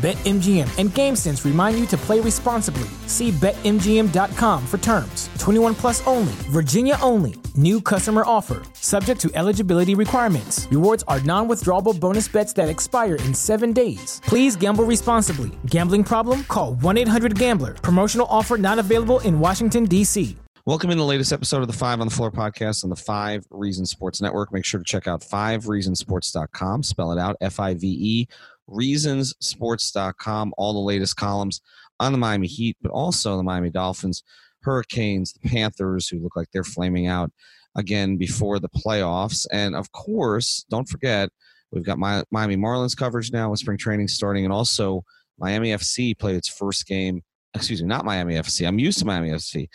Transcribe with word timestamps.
BetMGM 0.00 0.78
and 0.78 0.88
GameSense 0.90 1.44
remind 1.44 1.78
you 1.78 1.84
to 1.88 1.96
play 1.98 2.20
responsibly. 2.20 2.88
See 3.06 3.30
BetMGM.com 3.32 4.66
for 4.66 4.78
terms. 4.78 5.28
21 5.38 5.74
plus 5.74 6.06
only, 6.06 6.32
Virginia 6.48 6.96
only. 7.02 7.34
New 7.54 7.82
customer 7.82 8.22
offer, 8.24 8.62
subject 8.72 9.20
to 9.20 9.30
eligibility 9.34 9.94
requirements. 9.94 10.66
Rewards 10.70 11.04
are 11.06 11.20
non 11.20 11.48
withdrawable 11.48 12.00
bonus 12.00 12.28
bets 12.28 12.54
that 12.54 12.70
expire 12.70 13.16
in 13.16 13.34
seven 13.34 13.74
days. 13.74 14.22
Please 14.24 14.56
gamble 14.56 14.84
responsibly. 14.84 15.50
Gambling 15.66 16.04
problem? 16.04 16.44
Call 16.44 16.76
1 16.76 16.96
800 16.96 17.38
Gambler. 17.38 17.74
Promotional 17.74 18.26
offer 18.30 18.56
not 18.56 18.78
available 18.78 19.20
in 19.20 19.38
Washington, 19.38 19.84
D.C. 19.84 20.34
Welcome 20.66 20.90
in 20.90 20.98
the 20.98 21.04
latest 21.04 21.32
episode 21.32 21.62
of 21.62 21.66
the 21.66 21.74
Five 21.74 22.00
on 22.00 22.06
the 22.06 22.14
Floor 22.14 22.30
podcast 22.30 22.84
on 22.84 22.90
the 22.90 22.96
Five 22.96 23.44
Reasons 23.50 23.90
Sports 23.90 24.22
Network. 24.22 24.52
Make 24.52 24.64
sure 24.64 24.78
to 24.78 24.84
check 24.84 25.06
out 25.08 25.20
fivereasonsports.com. 25.20 26.84
Spell 26.84 27.12
it 27.12 27.18
out 27.18 27.36
F 27.40 27.60
I 27.60 27.74
V 27.74 27.86
E 27.86 28.28
reasonsports.com, 28.70 30.54
all 30.56 30.72
the 30.72 30.78
latest 30.78 31.16
columns 31.16 31.60
on 31.98 32.12
the 32.12 32.18
Miami 32.18 32.46
Heat, 32.46 32.76
but 32.82 32.92
also 32.92 33.36
the 33.36 33.42
Miami 33.42 33.70
Dolphins, 33.70 34.22
Hurricanes, 34.62 35.32
the 35.32 35.48
Panthers, 35.48 36.08
who 36.08 36.20
look 36.20 36.36
like 36.36 36.48
they're 36.52 36.64
flaming 36.64 37.06
out 37.06 37.30
again 37.76 38.16
before 38.16 38.58
the 38.58 38.68
playoffs. 38.68 39.46
And 39.52 39.74
of 39.74 39.92
course, 39.92 40.64
don't 40.70 40.88
forget, 40.88 41.30
we've 41.72 41.84
got 41.84 41.98
Miami 41.98 42.56
Marlins 42.56 42.96
coverage 42.96 43.32
now 43.32 43.50
with 43.50 43.60
spring 43.60 43.78
training 43.78 44.08
starting, 44.08 44.44
and 44.44 44.52
also 44.52 45.04
Miami 45.38 45.70
FC 45.70 46.18
played 46.18 46.36
its 46.36 46.48
first 46.48 46.86
game. 46.86 47.22
Excuse 47.54 47.82
me, 47.82 47.88
not 47.88 48.04
Miami 48.04 48.34
FC. 48.34 48.66
I'm 48.66 48.78
used 48.78 48.98
to 49.00 49.04
Miami 49.04 49.30
FC. 49.30 49.68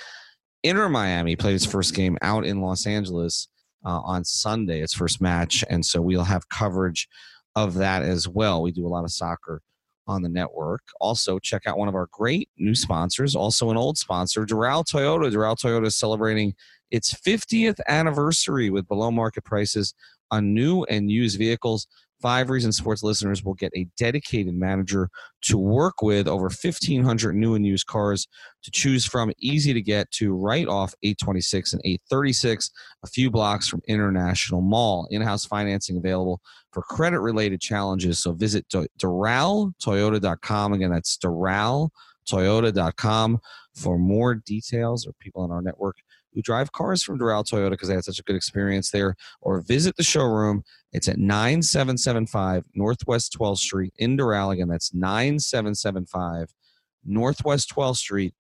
Inter 0.64 0.90
Miami 0.90 1.36
played 1.36 1.56
its 1.56 1.66
first 1.66 1.94
game 1.94 2.18
out 2.22 2.46
in 2.46 2.62
Los 2.62 2.88
Angeles 2.88 3.50
uh, 3.86 4.00
on 4.00 4.24
Sunday, 4.24 4.82
its 4.82 4.94
first 4.94 5.22
match. 5.22 5.64
And 5.70 5.86
so 5.86 6.02
we'll 6.02 6.24
have 6.24 6.50
coverage 6.50 7.08
of 7.56 7.74
that 7.76 8.04
as 8.04 8.28
well. 8.28 8.62
We 8.62 8.72
do 8.72 8.86
a 8.86 8.90
lot 8.90 9.04
of 9.04 9.12
soccer 9.12 9.62
on 10.08 10.22
the 10.22 10.30
network. 10.30 10.82
Also, 11.00 11.40
check 11.40 11.64
out 11.66 11.78
one 11.78 11.88
of 11.88 11.96
our 11.96 12.08
great 12.12 12.50
new 12.58 12.76
sponsors, 12.76 13.36
also 13.36 13.72
an 13.72 13.78
old 13.78 13.98
sponsor, 13.98 14.46
Doral 14.46 14.86
Toyota. 14.86 15.32
Doral 15.32 15.56
Toyota 15.56 15.88
is 15.88 15.96
celebrating 15.96 16.54
its 16.92 17.14
50th 17.14 17.80
anniversary 17.88 18.70
with 18.70 18.88
below 18.88 19.10
market 19.10 19.44
prices 19.44 19.94
on 20.32 20.54
new 20.54 20.84
and 20.84 21.10
used 21.10 21.38
vehicles. 21.38 21.88
Five 22.26 22.50
Reason 22.50 22.72
Sports 22.72 23.04
listeners 23.04 23.44
will 23.44 23.54
get 23.54 23.72
a 23.76 23.88
dedicated 24.00 24.56
manager 24.56 25.12
to 25.44 25.60
work 25.60 26.02
with 26.02 26.28
over 26.28 26.46
1,500 26.46 27.36
new 27.36 27.54
and 27.54 27.64
used 27.64 27.86
cars 27.86 28.28
to 28.64 28.72
choose 28.72 29.06
from. 29.06 29.32
Easy 29.38 29.76
to 29.76 29.82
get 29.82 30.10
to 30.14 30.34
right 30.34 30.68
off 30.68 30.96
826 31.04 31.74
and 31.74 31.84
836, 31.86 32.72
a 33.04 33.08
few 33.08 33.30
blocks 33.30 33.68
from 33.68 33.84
International 33.88 34.62
Mall. 34.62 35.08
In 35.12 35.22
house 35.22 35.46
financing 35.46 35.98
available 35.98 36.42
for 36.72 36.82
credit 36.82 37.20
related 37.20 37.62
challenges. 37.62 38.18
So 38.18 38.34
visit 38.34 38.68
DoralToyota.com. 38.70 40.74
Again, 40.74 40.90
that's 40.90 41.20
DoralToyota.com 41.20 43.40
for 43.76 44.00
more 44.00 44.34
details 44.34 45.06
or 45.06 45.14
people 45.20 45.44
on 45.44 45.52
our 45.52 45.62
network 45.62 45.98
who 46.36 46.42
drive 46.42 46.74
cars 46.74 47.02
from 47.02 47.18
Doral 47.18 47.44
Toyota 47.44 47.72
because 47.72 47.88
they 47.88 47.96
had 47.96 48.04
such 48.04 48.20
a 48.20 48.24
good 48.24 48.36
experience 48.36 48.92
there, 48.92 49.16
or 49.42 49.62
visit 49.62 49.96
the 49.96 50.04
showroom. 50.04 50.64
It's 50.92 51.08
at 51.08 51.18
9775 51.18 52.66
Northwest 52.76 53.36
12th 53.40 53.60
Street 53.60 53.94
in 53.98 54.18
Doral. 54.18 54.52
Again, 54.54 54.68
that's 54.68 54.94
9775 54.94 56.54
Northwest 57.06 57.74
12th 57.74 57.96
Street 57.98 58.34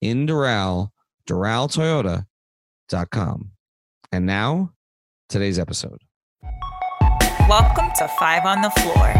in 0.00 0.26
Doral, 0.26 0.90
DoralToyota.com. 1.26 3.50
And 4.12 4.26
now, 4.26 4.72
today's 5.28 5.58
episode. 5.58 5.98
Welcome 7.48 7.90
to 7.98 8.06
Five 8.18 8.44
on 8.46 8.62
the 8.62 8.70
Floor, 8.70 9.12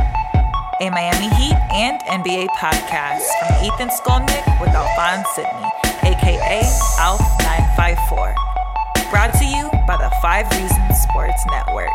a 0.80 0.90
Miami 0.90 1.28
Heat 1.34 1.56
and 1.72 2.00
NBA 2.02 2.46
podcast 2.56 3.24
from 3.40 3.64
Ethan 3.64 3.88
Skolnick 3.88 4.60
with 4.60 4.70
Alphonse 4.70 5.26
Sidney, 5.34 5.68
aka 6.34 6.62
Alf954. 6.98 8.34
Brought 9.10 9.32
to 9.34 9.44
you 9.44 9.70
by 9.86 9.96
the 9.96 10.10
Five 10.20 10.50
Reasons 10.50 10.98
Sports 11.02 11.44
Network. 11.50 11.90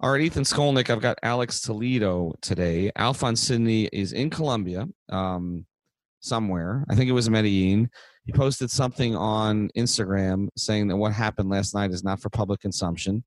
All 0.00 0.10
right, 0.10 0.20
Ethan 0.20 0.44
Skolnick. 0.44 0.90
I've 0.90 1.00
got 1.00 1.18
Alex 1.22 1.62
Toledo 1.62 2.34
today. 2.42 2.92
Alphonse 2.94 3.40
Sidney 3.40 3.88
is 3.92 4.12
in 4.12 4.28
Colombia, 4.28 4.86
um, 5.08 5.64
somewhere. 6.20 6.84
I 6.90 6.94
think 6.94 7.08
it 7.08 7.14
was 7.14 7.30
Medellin. 7.30 7.88
He 8.26 8.32
posted 8.32 8.70
something 8.70 9.16
on 9.16 9.70
Instagram 9.76 10.48
saying 10.56 10.88
that 10.88 10.96
what 10.96 11.12
happened 11.12 11.48
last 11.48 11.74
night 11.74 11.90
is 11.90 12.04
not 12.04 12.20
for 12.20 12.28
public 12.28 12.60
consumption. 12.60 13.24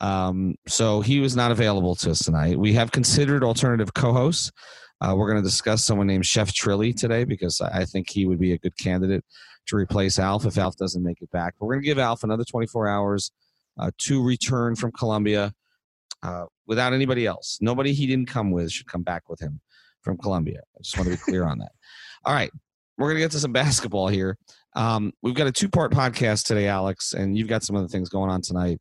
Um, 0.00 0.56
so 0.66 1.00
he 1.00 1.20
was 1.20 1.36
not 1.36 1.50
available 1.50 1.94
to 1.96 2.10
us 2.10 2.24
tonight. 2.24 2.58
We 2.58 2.72
have 2.74 2.92
considered 2.92 3.42
alternative 3.42 3.94
co-hosts. 3.94 4.52
Uh, 5.00 5.14
we're 5.16 5.30
going 5.30 5.42
to 5.42 5.48
discuss 5.48 5.84
someone 5.84 6.06
named 6.06 6.26
Chef 6.26 6.52
Trilly 6.52 6.94
today 6.94 7.24
because 7.24 7.60
I 7.60 7.84
think 7.84 8.10
he 8.10 8.26
would 8.26 8.38
be 8.38 8.52
a 8.52 8.58
good 8.58 8.76
candidate 8.78 9.24
to 9.66 9.76
replace 9.76 10.18
Alf 10.18 10.46
if 10.46 10.58
Alf 10.58 10.76
doesn't 10.76 11.02
make 11.02 11.20
it 11.20 11.30
back. 11.30 11.54
But 11.58 11.66
we're 11.66 11.74
going 11.74 11.82
to 11.82 11.88
give 11.88 11.98
Alf 11.98 12.24
another 12.24 12.44
24 12.44 12.88
hours 12.88 13.30
uh, 13.78 13.90
to 13.98 14.22
return 14.22 14.74
from 14.76 14.92
Colombia 14.92 15.52
uh, 16.22 16.46
without 16.66 16.92
anybody 16.92 17.26
else. 17.26 17.58
Nobody 17.60 17.92
he 17.92 18.06
didn't 18.06 18.28
come 18.28 18.50
with 18.50 18.72
should 18.72 18.86
come 18.86 19.02
back 19.02 19.28
with 19.28 19.40
him 19.40 19.60
from 20.02 20.16
Colombia. 20.16 20.60
I 20.76 20.82
just 20.82 20.96
want 20.96 21.10
to 21.10 21.16
be 21.16 21.22
clear 21.22 21.44
on 21.44 21.58
that. 21.58 21.72
All 22.24 22.34
right, 22.34 22.50
we're 22.96 23.08
going 23.08 23.16
to 23.16 23.20
get 23.20 23.32
to 23.32 23.40
some 23.40 23.52
basketball 23.52 24.08
here. 24.08 24.38
Um, 24.74 25.12
we've 25.22 25.34
got 25.34 25.46
a 25.46 25.52
two 25.52 25.68
part 25.68 25.92
podcast 25.92 26.46
today, 26.46 26.68
Alex, 26.68 27.12
and 27.12 27.36
you've 27.36 27.48
got 27.48 27.62
some 27.62 27.76
other 27.76 27.88
things 27.88 28.08
going 28.08 28.30
on 28.30 28.40
tonight. 28.40 28.80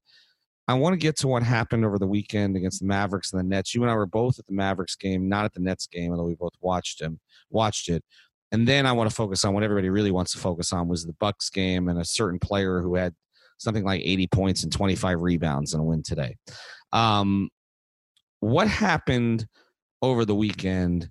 I 0.67 0.73
want 0.73 0.93
to 0.93 0.97
get 0.97 1.15
to 1.17 1.27
what 1.27 1.43
happened 1.43 1.85
over 1.85 1.99
the 1.99 2.07
weekend 2.07 2.55
against 2.55 2.79
the 2.79 2.87
Mavericks 2.87 3.31
and 3.31 3.39
the 3.39 3.43
Nets. 3.43 3.75
You 3.75 3.83
and 3.83 3.91
I 3.91 3.95
were 3.95 4.07
both 4.07 4.39
at 4.39 4.47
the 4.47 4.53
Mavericks 4.53 4.95
game, 4.95 5.29
not 5.29 5.45
at 5.45 5.53
the 5.53 5.59
Nets 5.59 5.85
game, 5.87 6.11
although 6.11 6.23
we 6.23 6.33
both 6.33 6.53
watched 6.59 7.01
him, 7.01 7.19
watched 7.49 7.87
it. 7.89 8.03
And 8.51 8.67
then 8.67 8.85
I 8.85 8.91
want 8.91 9.09
to 9.09 9.15
focus 9.15 9.45
on 9.45 9.53
what 9.53 9.63
everybody 9.63 9.89
really 9.89 10.11
wants 10.11 10.31
to 10.31 10.39
focus 10.39 10.73
on 10.73 10.87
was 10.87 11.05
the 11.05 11.13
Bucks 11.13 11.49
game 11.49 11.87
and 11.87 11.99
a 11.99 12.05
certain 12.05 12.39
player 12.39 12.81
who 12.81 12.95
had 12.95 13.13
something 13.57 13.83
like 13.83 14.01
80 14.03 14.27
points 14.27 14.63
and 14.63 14.71
25 14.71 15.21
rebounds 15.21 15.73
and 15.73 15.81
a 15.81 15.83
win 15.83 16.03
today. 16.03 16.35
Um, 16.93 17.49
what 18.39 18.67
happened 18.67 19.47
over 20.01 20.25
the 20.25 20.35
weekend 20.35 21.09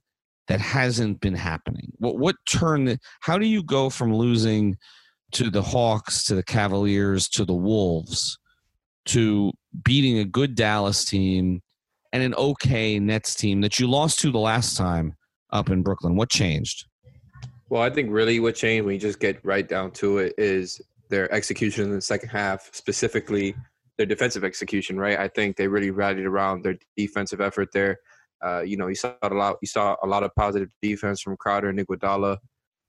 that 0.48 0.60
hasn't 0.60 1.20
been 1.20 1.34
happening? 1.34 1.92
What 1.98 2.18
what 2.18 2.36
turned? 2.48 2.98
How 3.20 3.38
do 3.38 3.46
you 3.46 3.62
go 3.62 3.90
from 3.90 4.14
losing 4.14 4.76
to 5.32 5.50
the 5.50 5.62
Hawks 5.62 6.24
to 6.24 6.34
the 6.34 6.42
Cavaliers 6.42 7.28
to 7.30 7.44
the 7.44 7.54
Wolves 7.54 8.38
to 9.06 9.52
beating 9.84 10.18
a 10.18 10.24
good 10.24 10.54
Dallas 10.54 11.04
team 11.04 11.60
and 12.12 12.22
an 12.22 12.34
okay 12.34 12.98
Nets 12.98 13.34
team 13.34 13.60
that 13.62 13.78
you 13.78 13.88
lost 13.88 14.20
to 14.20 14.30
the 14.30 14.38
last 14.38 14.76
time 14.76 15.16
up 15.50 15.70
in 15.70 15.82
Brooklyn? 15.82 16.16
What 16.16 16.30
changed? 16.30 16.86
Well, 17.68 17.82
I 17.82 17.90
think 17.90 18.10
really 18.10 18.40
what 18.40 18.54
changed 18.54 18.86
when 18.86 18.94
you 18.94 19.00
just 19.00 19.20
get 19.20 19.44
right 19.44 19.66
down 19.66 19.90
to 19.92 20.18
it 20.18 20.34
is 20.38 20.80
their 21.10 21.32
execution 21.32 21.84
in 21.84 21.90
the 21.90 22.00
second 22.00 22.28
half, 22.28 22.70
specifically 22.72 23.54
their 23.96 24.06
defensive 24.06 24.44
execution. 24.44 24.98
Right, 24.98 25.18
I 25.18 25.28
think 25.28 25.56
they 25.56 25.68
really 25.68 25.90
rallied 25.90 26.26
around 26.26 26.62
their 26.62 26.76
defensive 26.96 27.40
effort 27.40 27.70
there. 27.72 27.98
Uh, 28.44 28.60
you 28.60 28.76
know, 28.76 28.88
you 28.88 28.94
saw 28.94 29.14
a 29.22 29.28
lot. 29.28 29.56
You 29.62 29.68
saw 29.68 29.96
a 30.02 30.06
lot 30.06 30.22
of 30.22 30.34
positive 30.34 30.68
defense 30.82 31.20
from 31.20 31.36
Crowder 31.36 31.68
and 31.68 31.78
Iguodala. 31.78 32.36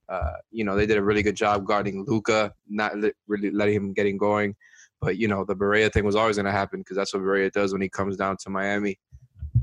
Uh, 0.07 0.33
you 0.51 0.63
know, 0.63 0.75
they 0.75 0.85
did 0.85 0.97
a 0.97 1.03
really 1.03 1.23
good 1.23 1.35
job 1.35 1.65
guarding 1.65 2.05
Luka, 2.07 2.53
not 2.67 2.95
li- 2.97 3.13
really 3.27 3.49
letting 3.49 3.75
him 3.75 3.93
getting 3.93 4.17
going. 4.17 4.55
But 5.05 5.17
you 5.19 5.27
know, 5.27 5.45
the 5.45 5.55
Barea 5.55 5.93
thing 5.93 6.03
was 6.03 6.15
always 6.15 6.37
going 6.37 6.47
to 6.47 6.51
happen 6.51 6.79
because 6.79 6.97
that's 6.97 7.13
what 7.13 7.21
Barea 7.21 7.51
does 7.51 7.71
when 7.71 7.81
he 7.81 7.89
comes 7.89 8.17
down 8.17 8.37
to 8.37 8.49
Miami. 8.49 8.99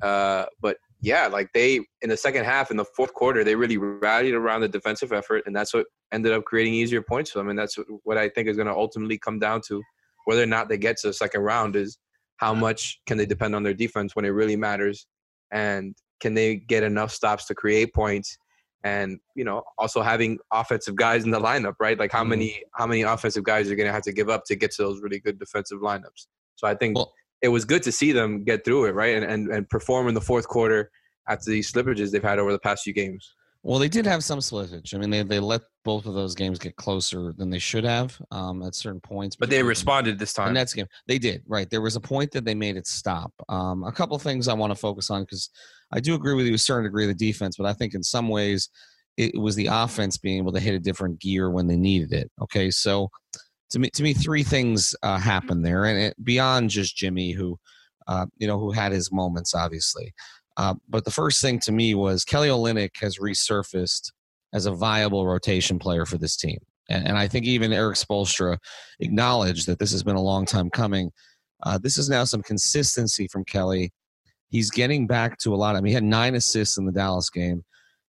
Uh, 0.01 0.47
but 0.61 0.77
yeah, 1.01 1.27
like 1.27 1.49
they 1.53 1.81
in 2.01 2.11
the 2.11 2.17
second 2.17 2.45
half, 2.45 2.71
in 2.71 2.77
the 2.77 2.85
fourth 2.85 3.13
quarter, 3.13 3.43
they 3.43 3.57
really 3.57 3.77
rallied 3.77 4.35
around 4.35 4.61
the 4.61 4.69
defensive 4.69 5.13
effort, 5.13 5.43
and 5.45 5.55
that's 5.55 5.75
what 5.75 5.87
ended 6.13 6.33
up 6.33 6.45
creating 6.45 6.75
easier 6.75 7.03
points 7.03 7.33
for 7.33 7.41
them. 7.41 7.49
And 7.49 7.59
that's 7.59 7.77
what 8.05 8.17
I 8.17 8.29
think 8.29 8.49
is 8.49 8.57
going 8.57 8.69
to 8.69 8.75
ultimately 8.75 9.19
come 9.19 9.41
down 9.41 9.63
to 9.67 9.83
whether 10.27 10.45
or 10.45 10.47
not 10.47 10.69
they 10.69 10.79
get 10.79 10.97
to 10.99 11.09
the 11.09 11.13
second 11.13 11.41
round 11.41 11.75
is 11.75 11.99
how 12.37 12.55
much 12.55 13.01
can 13.07 13.19
they 13.19 13.27
depend 13.27 13.57
on 13.57 13.65
their 13.65 13.75
defense 13.75 14.15
when 14.15 14.25
it 14.25 14.29
really 14.29 14.57
matters. 14.57 15.07
And 15.51 15.97
can 16.21 16.35
they 16.35 16.57
get 16.57 16.85
enough 16.85 17.11
stops 17.11 17.47
to 17.47 17.55
create 17.55 17.93
points? 17.93 18.39
And 18.85 19.21
you 19.37 19.45
know, 19.45 19.63
also 19.79 20.03
having 20.03 20.39
offensive 20.53 20.97
guys 20.97 21.25
in 21.25 21.31
the 21.31 21.41
lineup, 21.41 21.75
right? 21.79 21.99
Like 21.99 22.11
how 22.13 22.21
Mm-hmm. 22.23 22.31
many 22.31 22.63
how 22.75 22.87
many 22.87 23.03
offensive 23.03 23.45
guys 23.45 23.69
you're 23.69 23.77
gonna 23.77 23.93
have 23.93 24.03
to 24.03 24.13
give 24.13 24.29
up 24.29 24.45
to 24.47 24.57
get 24.57 24.73
to 24.73 24.83
those 24.83 25.01
really 25.01 25.21
good 25.21 25.39
defensive 25.39 25.81
lineups. 25.81 26.27
So 26.57 26.67
I 26.67 26.75
think 26.75 26.97
Well- 26.97 27.13
it 27.43 27.49
was 27.49 27.65
good 27.65 27.83
to 27.83 27.93
see 27.93 28.13
them 28.13 28.45
get 28.45 28.65
through 28.65 28.87
it, 28.87 28.95
right? 28.95 29.17
And, 29.17 29.25
and 29.25 29.49
and 29.53 29.69
perform 29.69 30.09
in 30.09 30.15
the 30.15 30.21
fourth 30.21 30.47
quarter 30.49 30.91
after 31.29 31.51
these 31.51 31.71
slippages 31.73 32.11
they've 32.11 32.23
had 32.23 32.39
over 32.39 32.53
the 32.53 32.59
past 32.59 32.85
few 32.85 32.93
games. 32.93 33.35
Well, 33.65 33.79
they 33.79 33.89
did 33.89 34.07
have 34.07 34.25
some 34.25 34.41
slippage. 34.41 34.93
I 34.93 34.99
mean, 34.99 35.11
they, 35.11 35.23
they 35.23 35.39
let 35.39 35.63
both 35.85 36.07
of 36.07 36.15
those 36.15 36.35
games 36.35 36.59
get 36.59 36.75
closer 36.75 37.33
than 37.33 37.49
they 37.49 37.61
should 37.61 37.85
have 37.85 38.21
um, 38.33 38.63
at 38.63 38.75
certain 38.75 39.01
points. 39.01 39.37
But 39.37 39.51
they 39.51 39.63
responded 39.63 40.19
this 40.19 40.33
The 40.33 40.43
time. 40.43 40.55
Nets 40.55 40.75
game, 40.75 40.87
they 41.07 41.19
did 41.19 41.43
right. 41.47 41.71
There 41.71 41.81
was 41.81 41.95
a 41.95 42.01
point 42.01 42.33
that 42.33 42.45
they 42.45 42.55
made 42.57 42.77
it 42.77 42.89
stop. 42.89 43.33
Um, 43.49 43.85
a 43.85 43.93
couple 43.93 44.17
of 44.17 44.23
things 44.23 44.49
I 44.49 44.55
want 44.55 44.73
to 44.73 44.79
focus 44.79 45.11
on 45.11 45.23
because 45.23 45.49
I 45.93 46.01
do 46.01 46.15
agree 46.15 46.35
with 46.35 46.47
you 46.47 46.53
to 46.53 46.57
a 46.57 46.59
certain 46.59 46.85
degree 46.85 47.05
of 47.05 47.17
the 47.17 47.27
defense, 47.27 47.57
but 47.57 47.67
I 47.67 47.73
think 47.73 47.95
in 47.95 48.03
some 48.03 48.29
ways 48.29 48.69
it 49.17 49.39
was 49.39 49.55
the 49.55 49.69
offense 49.71 50.17
being 50.17 50.39
able 50.39 50.53
to 50.53 50.61
hit 50.61 50.75
a 50.75 50.81
different 50.81 51.21
gear 51.21 51.51
when 51.51 51.67
they 51.67 51.77
needed 51.77 52.13
it. 52.13 52.31
Okay, 52.41 52.71
so 52.71 53.11
to 53.71 53.79
me, 53.79 53.91
to 53.91 54.03
me, 54.03 54.13
three 54.13 54.43
things 54.43 54.95
uh, 55.03 55.19
happened 55.19 55.65
there, 55.65 55.85
and 55.85 55.99
it, 55.99 56.25
beyond 56.25 56.71
just 56.71 56.97
Jimmy, 56.97 57.33
who 57.33 57.59
uh, 58.09 58.27
you 58.39 58.47
know 58.47 58.59
who 58.59 58.73
had 58.73 58.93
his 58.93 59.13
moments, 59.13 59.55
obviously. 59.55 60.13
Uh, 60.57 60.75
but 60.89 61.05
the 61.05 61.11
first 61.11 61.41
thing 61.41 61.59
to 61.61 61.73
me 61.73 61.95
was 61.95 62.25
Kelly 62.25 62.49
Olynyk 62.49 62.91
has 63.01 63.19
resurfaced 63.19 64.13
as 64.53 64.67
a 64.67 64.73
viable 64.73 65.27
rotation 65.27 65.79
player 65.79 66.05
for 66.05 66.19
this 66.19 66.37
team. 66.37 66.59
And, 66.89 67.09
and 67.09 67.19
I 67.19 67.27
think 67.29 67.47
even 67.47 67.73
Erik 67.73 67.97
Spoelstra 67.97 68.59
acknowledged 69.01 69.67
that 69.67 69.79
this 69.79 69.93
has 69.93 70.03
been 70.03 70.17
a 70.17 70.23
long 70.23 70.45
time 70.45 70.69
coming. 70.71 71.11
Uh, 71.63 71.79
this 71.79 71.97
is 71.97 72.09
now 72.09 72.25
some 72.25 72.43
consistency 72.43 73.29
from 73.29 73.45
Kelly. 73.45 73.93
He's 74.51 74.71
getting 74.71 75.07
back 75.07 75.39
to 75.39 75.55
a 75.55 75.57
lot. 75.57 75.77
I 75.77 75.81
mean, 75.81 75.89
he 75.91 75.95
had 75.95 76.05
nine 76.05 76.35
assists 76.35 76.77
in 76.77 76.85
the 76.85 76.93
Dallas 76.93 77.31
game. 77.31 77.63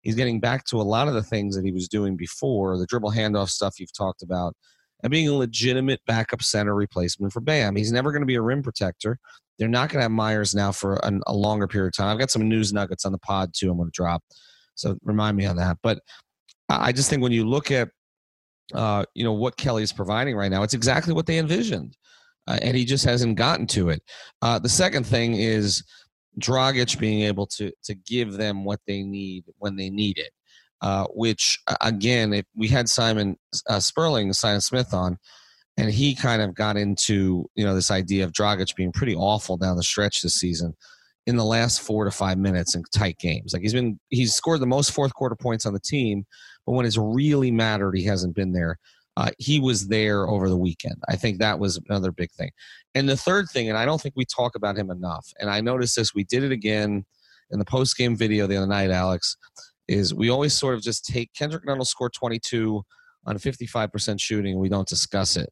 He's 0.01 0.15
getting 0.15 0.41
back 0.41 0.65
to 0.67 0.81
a 0.81 0.83
lot 0.83 1.09
of 1.09 1.15
the 1.15 1.23
things 1.23 1.55
that 1.57 1.65
he 1.65 1.73
was 1.73 1.89
doing 1.89 2.17
before 2.17 2.79
the 2.79 2.87
dribble 2.87 3.13
handoff 3.13 3.51
stuff 3.51 3.79
you've 3.79 3.93
talked 3.93 4.23
about, 4.23 4.55
and 5.03 5.11
being 5.11 5.29
a 5.29 5.35
legitimate 5.35 6.01
backup 6.07 6.43
center 6.43 6.75
replacement 6.75 7.35
for 7.35 7.41
Bam. 7.41 7.77
He's 7.77 7.93
never 7.93 8.11
going 8.11 8.23
to 8.23 8.27
be 8.27 8.37
a 8.37 8.41
rim 8.41 8.63
protector. 8.63 9.19
They're 9.61 9.69
not 9.69 9.91
going 9.91 9.99
to 9.99 10.05
have 10.05 10.11
Meyers 10.11 10.55
now 10.55 10.73
for 10.73 10.97
an, 11.05 11.21
a 11.27 11.35
longer 11.35 11.69
period 11.69 11.89
of 11.89 11.97
time. 11.99 12.09
I've 12.09 12.19
got 12.19 12.31
some 12.31 12.49
news 12.49 12.73
nuggets 12.73 13.05
on 13.05 13.13
the 13.13 13.19
pod 13.19 13.53
too. 13.55 13.71
I'm 13.71 13.77
going 13.77 13.91
to 13.91 13.93
drop, 13.95 14.25
so 14.75 14.97
remind 15.05 15.37
me 15.37 15.45
on 15.45 15.57
that. 15.57 15.77
But 15.83 16.01
I 16.71 16.93
just 16.93 17.11
think 17.11 17.23
when 17.23 17.31
you 17.31 17.47
look 17.47 17.71
at 17.71 17.91
uh, 18.73 19.05
you 19.15 19.23
know 19.23 19.35
what 19.35 19.59
Kelly 19.59 19.83
is 19.83 19.93
providing 19.93 20.35
right 20.35 20.51
now, 20.51 20.63
it's 20.63 20.73
exactly 20.73 21.13
what 21.13 21.27
they 21.27 21.39
envisioned, 21.39 21.95
uh, 22.49 22.59
and 22.63 22.75
he 22.75 22.87
just 22.87 23.05
hasn't 23.05 23.37
gotten 23.37 23.67
to 23.69 23.91
it. 23.91 24.03
Uh, 24.41 24.59
the 24.59 24.69
second 24.69 25.05
thing 25.05 25.35
is 25.35 25.85
Dragic 26.41 26.99
being 26.99 27.23
able 27.25 27.47
to 27.49 27.71
to 27.85 27.95
give 27.95 28.33
them 28.33 28.65
what 28.65 28.81
they 28.87 29.03
need 29.03 29.45
when 29.59 29.77
they 29.77 29.91
need 29.91 30.17
it. 30.17 30.31
Uh, 30.81 31.05
which 31.15 31.59
again, 31.83 32.33
if 32.33 32.47
we 32.57 32.67
had 32.67 32.89
Simon 32.89 33.37
uh, 33.69 33.79
Sperling, 33.79 34.33
Simon 34.33 34.63
Smith 34.63 34.95
on, 34.95 35.19
and 35.81 35.91
he 35.91 36.15
kind 36.15 36.43
of 36.43 36.55
got 36.55 36.77
into 36.77 37.49
you 37.55 37.65
know 37.65 37.75
this 37.75 37.91
idea 37.91 38.25
of 38.25 38.33
Dragic 38.33 38.75
being 38.77 38.93
pretty 38.93 39.15
awful 39.15 39.57
down 39.57 39.77
the 39.77 39.83
stretch 39.83 40.21
this 40.21 40.35
season 40.35 40.75
in 41.27 41.37
the 41.37 41.45
last 41.45 41.81
four 41.81 42.05
to 42.05 42.11
five 42.11 42.39
minutes 42.39 42.75
in 42.75 42.83
tight 42.95 43.19
games. 43.19 43.53
Like 43.53 43.63
he's 43.63 43.73
been 43.73 43.99
he's 44.11 44.35
scored 44.35 44.61
the 44.61 44.67
most 44.67 44.93
fourth 44.93 45.15
quarter 45.15 45.37
points 45.37 45.65
on 45.65 45.73
the 45.73 45.81
team, 45.81 46.27
but 46.67 46.73
when 46.73 46.85
it's 46.85 46.99
really 46.99 47.51
mattered, 47.51 47.97
he 47.97 48.05
hasn't 48.05 48.37
been 48.37 48.53
there. 48.53 48.77
Uh, 49.17 49.31
he 49.39 49.59
was 49.59 49.89
there 49.89 50.29
over 50.29 50.49
the 50.49 50.57
weekend. 50.57 50.97
I 51.09 51.17
think 51.17 51.39
that 51.39 51.59
was 51.59 51.81
another 51.89 52.13
big 52.13 52.31
thing. 52.33 52.51
And 52.95 53.09
the 53.09 53.17
third 53.17 53.49
thing, 53.51 53.69
and 53.69 53.77
I 53.77 53.85
don't 53.85 54.01
think 54.01 54.15
we 54.17 54.25
talk 54.25 54.55
about 54.55 54.77
him 54.77 54.91
enough, 54.91 55.27
and 55.41 55.51
I 55.51 55.61
noticed 55.61 55.97
this, 55.97 56.15
we 56.15 56.25
did 56.25 56.45
it 56.45 56.53
again 56.53 57.05
in 57.51 57.59
the 57.59 57.65
post 57.65 57.97
game 57.97 58.17
video 58.17 58.47
the 58.47 58.57
other 58.57 58.67
night, 58.67 58.91
Alex, 58.91 59.37
is 59.89 60.15
we 60.15 60.31
always 60.31 60.55
sort 60.55 60.75
of 60.75 60.83
just 60.83 61.05
take 61.05 61.33
Kendrick 61.35 61.65
Nunn 61.65 61.79
will 61.79 61.85
score 61.85 62.11
22 62.11 62.83
on 63.27 63.39
55% 63.39 64.21
shooting, 64.21 64.53
and 64.53 64.61
we 64.61 64.69
don't 64.69 64.89
discuss 64.89 65.37
it. 65.37 65.51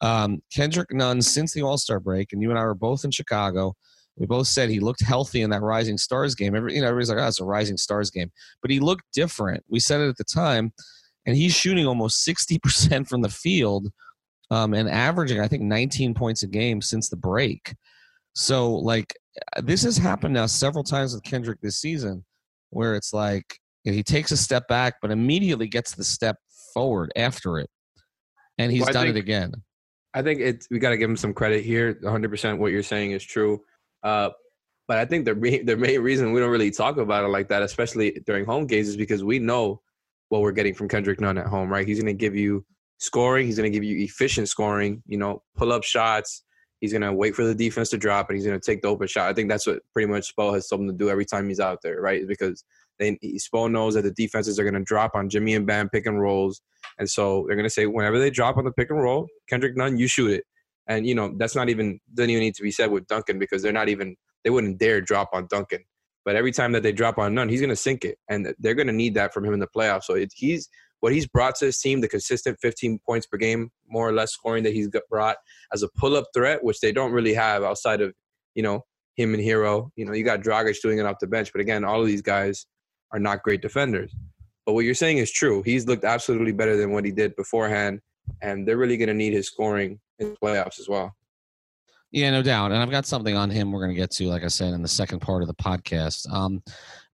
Um, 0.00 0.42
Kendrick 0.52 0.92
Nunn, 0.92 1.22
since 1.22 1.52
the 1.52 1.62
All 1.62 1.78
Star 1.78 2.00
break, 2.00 2.32
and 2.32 2.42
you 2.42 2.50
and 2.50 2.58
I 2.58 2.64
were 2.64 2.74
both 2.74 3.04
in 3.04 3.10
Chicago, 3.10 3.74
we 4.16 4.26
both 4.26 4.46
said 4.46 4.68
he 4.68 4.80
looked 4.80 5.02
healthy 5.02 5.42
in 5.42 5.50
that 5.50 5.62
Rising 5.62 5.98
Stars 5.98 6.34
game. 6.34 6.54
Every, 6.54 6.74
you 6.74 6.80
know, 6.80 6.88
everybody's 6.88 7.08
like, 7.10 7.18
"Oh, 7.18 7.26
it's 7.26 7.40
a 7.40 7.44
Rising 7.44 7.76
Stars 7.76 8.10
game," 8.10 8.30
but 8.62 8.70
he 8.70 8.80
looked 8.80 9.04
different. 9.12 9.64
We 9.68 9.80
said 9.80 10.00
it 10.00 10.08
at 10.08 10.16
the 10.16 10.24
time, 10.24 10.72
and 11.26 11.36
he's 11.36 11.54
shooting 11.54 11.86
almost 11.86 12.22
sixty 12.22 12.58
percent 12.58 13.08
from 13.08 13.22
the 13.22 13.28
field, 13.28 13.88
um, 14.50 14.74
and 14.74 14.88
averaging, 14.88 15.40
I 15.40 15.48
think, 15.48 15.62
nineteen 15.62 16.14
points 16.14 16.42
a 16.42 16.48
game 16.48 16.80
since 16.80 17.08
the 17.08 17.16
break. 17.16 17.74
So, 18.34 18.72
like, 18.72 19.14
this 19.62 19.82
has 19.84 19.96
happened 19.96 20.34
now 20.34 20.46
several 20.46 20.84
times 20.84 21.14
with 21.14 21.24
Kendrick 21.24 21.60
this 21.60 21.76
season, 21.76 22.24
where 22.70 22.94
it's 22.94 23.12
like 23.12 23.58
he 23.84 24.02
takes 24.02 24.32
a 24.32 24.36
step 24.36 24.66
back, 24.68 24.94
but 25.02 25.10
immediately 25.10 25.68
gets 25.68 25.94
the 25.94 26.04
step 26.04 26.36
forward 26.74 27.12
after 27.16 27.58
it, 27.58 27.70
and 28.58 28.70
he's 28.70 28.82
Well, 28.82 28.92
done 28.92 29.08
it 29.08 29.16
again. 29.16 29.52
I 30.12 30.22
think 30.22 30.40
it's 30.40 30.68
we 30.70 30.78
got 30.78 30.90
to 30.90 30.96
give 30.96 31.08
him 31.08 31.16
some 31.16 31.32
credit 31.32 31.64
here. 31.64 31.94
100% 31.94 32.58
what 32.58 32.70
you're 32.70 32.82
saying 32.82 33.12
is 33.12 33.24
true. 33.24 33.60
Uh, 34.02 34.30
but 34.86 34.98
I 34.98 35.06
think 35.06 35.24
the 35.24 35.34
re- 35.34 35.62
the 35.62 35.76
main 35.76 36.00
reason 36.00 36.32
we 36.32 36.40
don't 36.40 36.50
really 36.50 36.70
talk 36.70 36.98
about 36.98 37.24
it 37.24 37.28
like 37.28 37.48
that, 37.48 37.62
especially 37.62 38.20
during 38.26 38.44
home 38.44 38.66
games, 38.66 38.88
is 38.88 38.96
because 38.96 39.24
we 39.24 39.38
know 39.38 39.80
what 40.28 40.42
we're 40.42 40.52
getting 40.52 40.74
from 40.74 40.88
Kendrick 40.88 41.20
Nunn 41.20 41.38
at 41.38 41.46
home, 41.46 41.68
right? 41.70 41.86
He's 41.86 41.98
going 42.00 42.14
to 42.14 42.18
give 42.18 42.34
you 42.34 42.64
scoring. 42.98 43.46
He's 43.46 43.56
going 43.56 43.70
to 43.70 43.76
give 43.76 43.84
you 43.84 44.04
efficient 44.04 44.48
scoring. 44.48 45.02
You 45.06 45.18
know, 45.18 45.42
pull 45.56 45.72
up 45.72 45.84
shots. 45.84 46.44
He's 46.80 46.92
going 46.92 47.02
to 47.02 47.12
wait 47.12 47.34
for 47.34 47.44
the 47.44 47.54
defense 47.54 47.90
to 47.90 47.98
drop, 47.98 48.28
and 48.28 48.36
he's 48.36 48.46
going 48.46 48.58
to 48.58 48.64
take 48.64 48.82
the 48.82 48.88
open 48.88 49.06
shot. 49.06 49.28
I 49.28 49.32
think 49.32 49.48
that's 49.48 49.66
what 49.66 49.80
pretty 49.92 50.10
much 50.10 50.34
Spo 50.34 50.54
has 50.54 50.70
him 50.70 50.86
to 50.86 50.92
do 50.92 51.08
every 51.08 51.24
time 51.24 51.48
he's 51.48 51.60
out 51.60 51.78
there, 51.82 52.00
right? 52.00 52.26
Because 52.26 52.64
they 52.98 53.18
Spo 53.38 53.70
knows 53.70 53.94
that 53.94 54.02
the 54.02 54.10
defenses 54.10 54.58
are 54.58 54.64
going 54.64 54.74
to 54.74 54.82
drop 54.84 55.12
on 55.14 55.28
Jimmy 55.28 55.54
and 55.54 55.66
Bam 55.66 55.88
pick 55.88 56.06
and 56.06 56.20
rolls, 56.20 56.60
and 56.98 57.08
so 57.08 57.44
they're 57.46 57.56
going 57.56 57.64
to 57.64 57.70
say 57.70 57.86
whenever 57.86 58.18
they 58.18 58.30
drop 58.30 58.56
on 58.56 58.64
the 58.64 58.72
pick 58.72 58.90
and 58.90 59.00
roll, 59.00 59.28
Kendrick 59.48 59.76
Nunn, 59.76 59.96
you 59.96 60.06
shoot 60.06 60.30
it. 60.30 60.44
And 60.86 61.06
you 61.06 61.14
know 61.14 61.34
that's 61.38 61.56
not 61.56 61.70
even 61.70 61.98
doesn't 62.12 62.30
even 62.30 62.42
need 62.42 62.54
to 62.56 62.62
be 62.62 62.70
said 62.70 62.90
with 62.90 63.06
Duncan 63.06 63.38
because 63.38 63.62
they're 63.62 63.72
not 63.72 63.88
even 63.88 64.16
they 64.42 64.50
wouldn't 64.50 64.78
dare 64.78 65.00
drop 65.00 65.30
on 65.32 65.46
Duncan. 65.48 65.82
But 66.24 66.36
every 66.36 66.52
time 66.52 66.72
that 66.72 66.82
they 66.82 66.92
drop 66.92 67.18
on 67.18 67.34
Nunn, 67.34 67.48
he's 67.48 67.60
going 67.60 67.70
to 67.70 67.76
sink 67.76 68.04
it, 68.04 68.18
and 68.28 68.54
they're 68.58 68.74
going 68.74 68.86
to 68.86 68.92
need 68.92 69.14
that 69.14 69.32
from 69.32 69.44
him 69.44 69.54
in 69.54 69.60
the 69.60 69.66
playoffs. 69.66 70.04
So 70.04 70.14
it, 70.14 70.32
he's 70.34 70.68
what 71.04 71.12
he's 71.12 71.26
brought 71.26 71.54
to 71.54 71.66
his 71.66 71.78
team, 71.78 72.00
the 72.00 72.08
consistent 72.08 72.56
15 72.62 72.98
points 73.04 73.26
per 73.26 73.36
game, 73.36 73.68
more 73.86 74.08
or 74.08 74.12
less 74.14 74.32
scoring 74.32 74.64
that 74.64 74.72
he's 74.72 74.88
brought 75.10 75.36
as 75.70 75.82
a 75.82 75.88
pull-up 75.98 76.24
threat, 76.32 76.64
which 76.64 76.80
they 76.80 76.92
don't 76.92 77.12
really 77.12 77.34
have 77.34 77.62
outside 77.62 78.00
of 78.00 78.14
you 78.54 78.62
know 78.62 78.80
him 79.14 79.34
and 79.34 79.42
Herro. 79.42 79.90
You 79.96 80.06
know, 80.06 80.14
you 80.14 80.24
got 80.24 80.40
Dragic 80.40 80.80
doing 80.80 80.96
it 80.96 81.04
off 81.04 81.16
the 81.20 81.26
bench, 81.26 81.52
but 81.52 81.60
again, 81.60 81.84
all 81.84 82.00
of 82.00 82.06
these 82.06 82.22
guys 82.22 82.64
are 83.12 83.18
not 83.18 83.42
great 83.42 83.60
defenders. 83.60 84.16
But 84.64 84.72
what 84.72 84.86
you're 84.86 84.94
saying 84.94 85.18
is 85.18 85.30
true. 85.30 85.62
He's 85.62 85.86
looked 85.86 86.06
absolutely 86.06 86.52
better 86.52 86.74
than 86.74 86.90
what 86.90 87.04
he 87.04 87.12
did 87.12 87.36
beforehand, 87.36 88.00
and 88.40 88.66
they're 88.66 88.78
really 88.78 88.96
going 88.96 89.08
to 89.08 89.14
need 89.14 89.34
his 89.34 89.48
scoring 89.48 90.00
in 90.20 90.30
the 90.30 90.36
playoffs 90.42 90.80
as 90.80 90.88
well. 90.88 91.14
Yeah, 92.12 92.30
no 92.30 92.40
doubt. 92.40 92.72
And 92.72 92.80
I've 92.80 92.90
got 92.90 93.04
something 93.04 93.36
on 93.36 93.50
him 93.50 93.72
we're 93.72 93.80
going 93.80 93.94
to 93.94 94.00
get 94.00 94.10
to, 94.12 94.24
like 94.24 94.42
I 94.42 94.48
said, 94.48 94.72
in 94.72 94.80
the 94.80 94.88
second 94.88 95.20
part 95.20 95.42
of 95.42 95.48
the 95.48 95.54
podcast. 95.54 96.32
Um, 96.32 96.62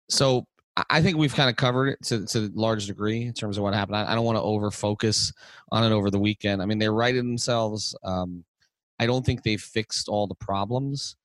so 0.09 0.47
I- 0.89 1.03
think 1.03 1.17
we've 1.17 1.35
kind 1.35 1.50
of 1.50 1.57
covered 1.57 1.89
it 1.89 2.03
to, 2.05 2.25
to 2.27 2.39
a 2.47 2.50
large 2.55 2.87
degree 2.87 3.23
in 3.23 3.33
terms 3.33 3.57
of 3.59 3.62
what 3.65 3.75
happened. 3.75 3.97
I, 3.97 4.12
I 4.12 4.15
don't 4.15 4.25
want 4.25 4.37
to 4.37 4.43
over 4.43 4.71
focus 4.71 5.33
on 5.73 5.85
it 5.85 5.95
over 5.95 6.11
the 6.11 6.19
weekend. 6.19 6.62
I 6.62 6.65
mean, 6.67 6.79
they 6.79 6.89
righted 6.89 7.25
themselves. 7.25 7.95
Um, 8.03 8.45
I 8.99 9.07
don't 9.07 9.25
think 9.25 9.43
they 9.43 9.57
fixed 9.57 10.09
all 10.09 10.27
the 10.27 10.35
problems. 10.35 11.17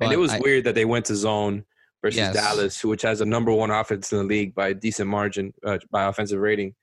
and 0.00 0.12
it 0.12 0.18
was 0.18 0.32
I- 0.32 0.40
weird 0.40 0.64
that 0.64 0.74
they 0.74 0.84
went 0.84 1.06
to 1.06 1.16
zone 1.16 1.64
versus 2.02 2.18
Yes. 2.18 2.34
Dallas, 2.34 2.84
which 2.84 3.02
has 3.02 3.20
a 3.20 3.24
number 3.24 3.52
one 3.52 3.70
offense 3.70 4.12
in 4.12 4.18
the 4.18 4.24
league 4.24 4.54
by 4.54 4.68
a 4.68 4.74
decent 4.74 5.08
margin 5.08 5.52
uh, 5.64 5.78
by 5.90 6.04
offensive 6.06 6.38
rating. 6.40 6.74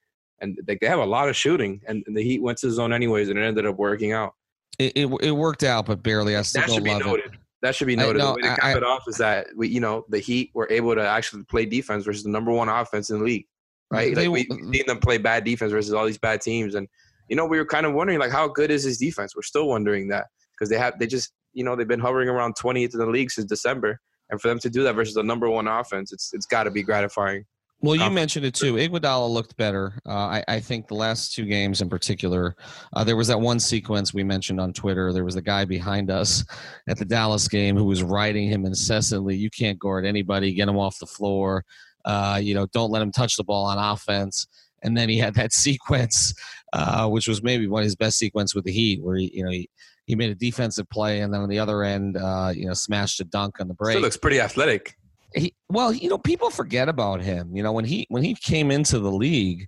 And 0.42 0.60
they, 0.66 0.78
they 0.82 0.88
have 0.88 1.00
a 1.00 1.06
lot 1.06 1.30
of 1.30 1.36
shooting, 1.36 1.82
and 1.88 2.04
the 2.08 2.22
Heat 2.22 2.42
went 2.42 2.58
to 2.60 2.70
zone 2.72 2.92
anyways, 2.92 3.30
and 3.30 3.40
it 3.40 3.44
ended 3.44 3.66
up 3.66 3.78
working 3.78 4.12
out. 4.12 4.34
It, 4.78 4.92
it, 4.96 5.06
it 5.22 5.32
worked 5.32 5.64
out, 5.64 5.86
but 5.86 6.04
barely. 6.04 6.36
I 6.36 6.42
still 6.42 6.64
That 6.64 6.72
should 6.72 6.84
be 6.84 6.90
love 6.92 7.02
it. 7.20 7.32
That 7.66 7.74
should 7.76 7.88
be 7.88 7.98
I- 7.98 8.02
noted. 8.04 8.20
no, 8.20 8.28
the 8.28 8.34
way 8.36 8.42
to 8.44 8.52
I- 8.52 8.56
cap 8.56 8.64
I- 8.64 8.78
it 8.78 8.84
off 8.84 9.04
is 9.08 9.18
that 9.18 9.48
we, 9.56 9.68
you 9.68 9.80
know, 9.80 10.06
the 10.10 10.20
Heat 10.20 10.52
were 10.54 10.68
able 10.70 10.94
to 10.94 11.02
actually 11.06 11.44
play 11.46 11.66
defense 11.66 12.06
versus 12.06 12.24
the 12.24 12.30
number 12.30 12.52
one 12.52 12.70
offense 12.70 13.10
in 13.10 13.18
the 13.18 13.24
league, 13.26 13.46
right? 13.92 14.14
They- 14.14 14.28
like 14.28 14.48
we 14.50 14.56
we 14.56 14.68
uh, 14.70 14.72
seen 14.72 14.84
them 14.88 15.00
play 15.00 15.18
bad 15.18 15.44
defense 15.44 15.72
versus 15.72 15.94
all 15.94 16.06
these 16.06 16.20
bad 16.20 16.42
teams, 16.42 16.76
and 16.76 16.88
you 17.28 17.36
know, 17.36 17.46
we 17.46 17.58
were 17.58 17.66
kind 17.66 17.88
of 17.88 17.94
wondering 17.94 18.20
like 18.20 18.32
how 18.32 18.48
good 18.48 18.70
is 18.70 18.84
his 18.84 19.00
defense? 19.00 19.36
We're 19.36 19.42
still 19.42 19.68
wondering 19.68 20.08
that 20.10 20.28
because 20.54 20.70
they 20.70 20.78
have 20.78 21.00
they 21.00 21.08
just 21.08 21.34
you 21.54 21.64
know 21.64 21.76
they've 21.76 21.88
been 21.88 22.00
hovering 22.00 22.30
around 22.30 22.56
20th 22.56 22.94
in 22.94 23.00
the 23.00 23.08
league 23.08 23.32
since 23.32 23.48
December, 23.48 24.00
and 24.30 24.40
for 24.40 24.48
them 24.48 24.60
to 24.60 24.70
do 24.70 24.84
that 24.84 24.94
versus 24.94 25.16
the 25.16 25.24
number 25.24 25.50
one 25.50 25.68
offense, 25.68 26.14
it's 26.14 26.32
it's 26.34 26.46
got 26.46 26.66
to 26.66 26.72
be 26.72 26.84
gratifying. 26.84 27.46
Well, 27.82 27.96
you 27.96 28.10
mentioned 28.10 28.46
it 28.46 28.56
too. 28.56 28.76
Iguodala 28.76 29.30
looked 29.30 29.56
better. 29.58 30.00
Uh, 30.08 30.14
I, 30.14 30.44
I 30.48 30.60
think 30.60 30.88
the 30.88 30.96
last 30.96 31.34
two 31.34 31.46
games 31.46 31.82
in 31.82 31.90
particular, 31.90 32.56
uh, 32.94 33.04
there 33.04 33.16
was 33.16 33.28
that 33.28 33.40
one 33.40 33.60
sequence 33.60 34.14
we 34.14 34.24
mentioned 34.24 34.60
on 34.60 34.74
Twitter. 34.74 35.14
There 35.14 35.26
was 35.26 35.36
the 35.36 35.42
guy 35.42 35.66
behind 35.66 36.10
us 36.10 36.44
at 36.88 36.98
the 36.98 37.06
Dallas 37.06 37.48
game 37.48 37.76
who 37.78 37.84
was 37.84 38.02
riding 38.02 38.50
him 38.50 38.66
incessantly. 38.66 39.36
You 39.36 39.50
can't 39.52 39.78
guard 39.78 40.06
anybody. 40.06 40.54
Get 40.54 40.68
him 40.68 40.78
off 40.78 40.98
the 41.00 41.06
floor. 41.06 41.64
Uh, 42.06 42.40
you 42.42 42.56
know, 42.56 42.66
don't 42.68 42.92
let 42.92 43.02
him 43.02 43.12
touch 43.12 43.36
the 43.36 43.44
ball 43.44 43.66
on 43.66 43.78
offense. 43.78 44.48
And 44.84 44.98
then 44.98 45.10
he 45.10 45.18
had 45.18 45.36
that 45.36 45.54
sequence, 45.54 46.34
uh, 46.74 47.08
which 47.10 47.28
was 47.28 47.44
maybe 47.44 47.68
one 47.68 47.82
of 47.82 47.86
his 47.86 47.96
best 47.96 48.18
sequence 48.18 48.56
with 48.56 48.64
the 48.64 48.72
Heat, 48.72 49.04
where 49.04 49.18
he, 49.18 49.32
you 49.34 49.44
know, 49.44 49.52
he, 49.52 49.70
he 50.06 50.16
made 50.16 50.30
a 50.30 50.36
defensive 50.36 50.88
play, 50.90 51.22
and 51.22 51.34
then 51.34 51.42
on 51.42 51.50
the 51.50 51.58
other 51.58 51.84
end, 51.84 52.16
uh, 52.16 52.52
you 52.56 52.68
know, 52.68 52.74
smashed 52.74 53.20
a 53.20 53.24
dunk 53.24 53.60
on 53.60 53.68
the 53.68 53.74
break. 53.74 53.94
Still 53.94 54.02
looks 54.02 54.18
pretty 54.18 54.40
athletic. 54.40 54.96
He 55.36 55.54
well, 55.70 55.94
you 55.94 56.10
know, 56.10 56.18
people 56.18 56.50
forget 56.50 56.90
about 56.90 57.22
him. 57.22 57.56
You 57.56 57.64
know, 57.64 57.72
when 57.72 57.86
he 57.86 58.06
when 58.10 58.24
he 58.24 58.36
came 58.36 58.72
into 58.72 59.00
the 59.00 59.12
league, 59.12 59.68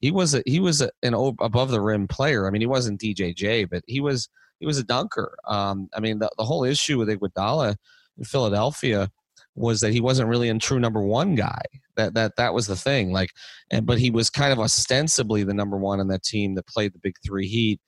he 0.00 0.10
was 0.10 0.34
a, 0.34 0.42
he 0.46 0.60
was 0.60 0.80
a, 0.80 0.90
an 1.02 1.14
above 1.14 1.70
the 1.70 1.80
rim 1.80 2.08
player. 2.08 2.46
I 2.46 2.50
mean, 2.50 2.62
he 2.62 2.66
wasn't 2.66 3.00
DJJ, 3.00 3.68
but 3.70 3.82
he 3.86 4.00
was 4.00 4.28
he 4.60 4.66
was 4.66 4.78
a 4.78 4.84
dunker. 4.84 5.36
Um, 5.46 5.88
I 5.94 6.00
mean, 6.00 6.18
the, 6.18 6.30
the 6.38 6.44
whole 6.44 6.64
issue 6.64 6.98
with 6.98 7.08
Iguodala 7.08 7.76
in 8.18 8.24
Philadelphia 8.24 9.10
was 9.54 9.80
that 9.80 9.92
he 9.92 10.00
wasn't 10.00 10.28
really 10.28 10.48
a 10.48 10.58
true 10.58 10.78
number 10.78 11.02
one 11.02 11.34
guy. 11.34 11.60
That 11.96 12.14
that 12.14 12.36
that 12.36 12.54
was 12.54 12.66
the 12.66 12.76
thing. 12.76 13.12
Like, 13.12 13.30
and 13.70 13.84
but 13.84 13.98
he 13.98 14.10
was 14.10 14.30
kind 14.30 14.52
of 14.52 14.58
ostensibly 14.58 15.44
the 15.44 15.54
number 15.54 15.76
one 15.76 16.00
on 16.00 16.08
that 16.08 16.22
team 16.22 16.54
that 16.54 16.66
played 16.66 16.94
the 16.94 16.98
Big 16.98 17.16
Three 17.24 17.46
Heat. 17.46 17.80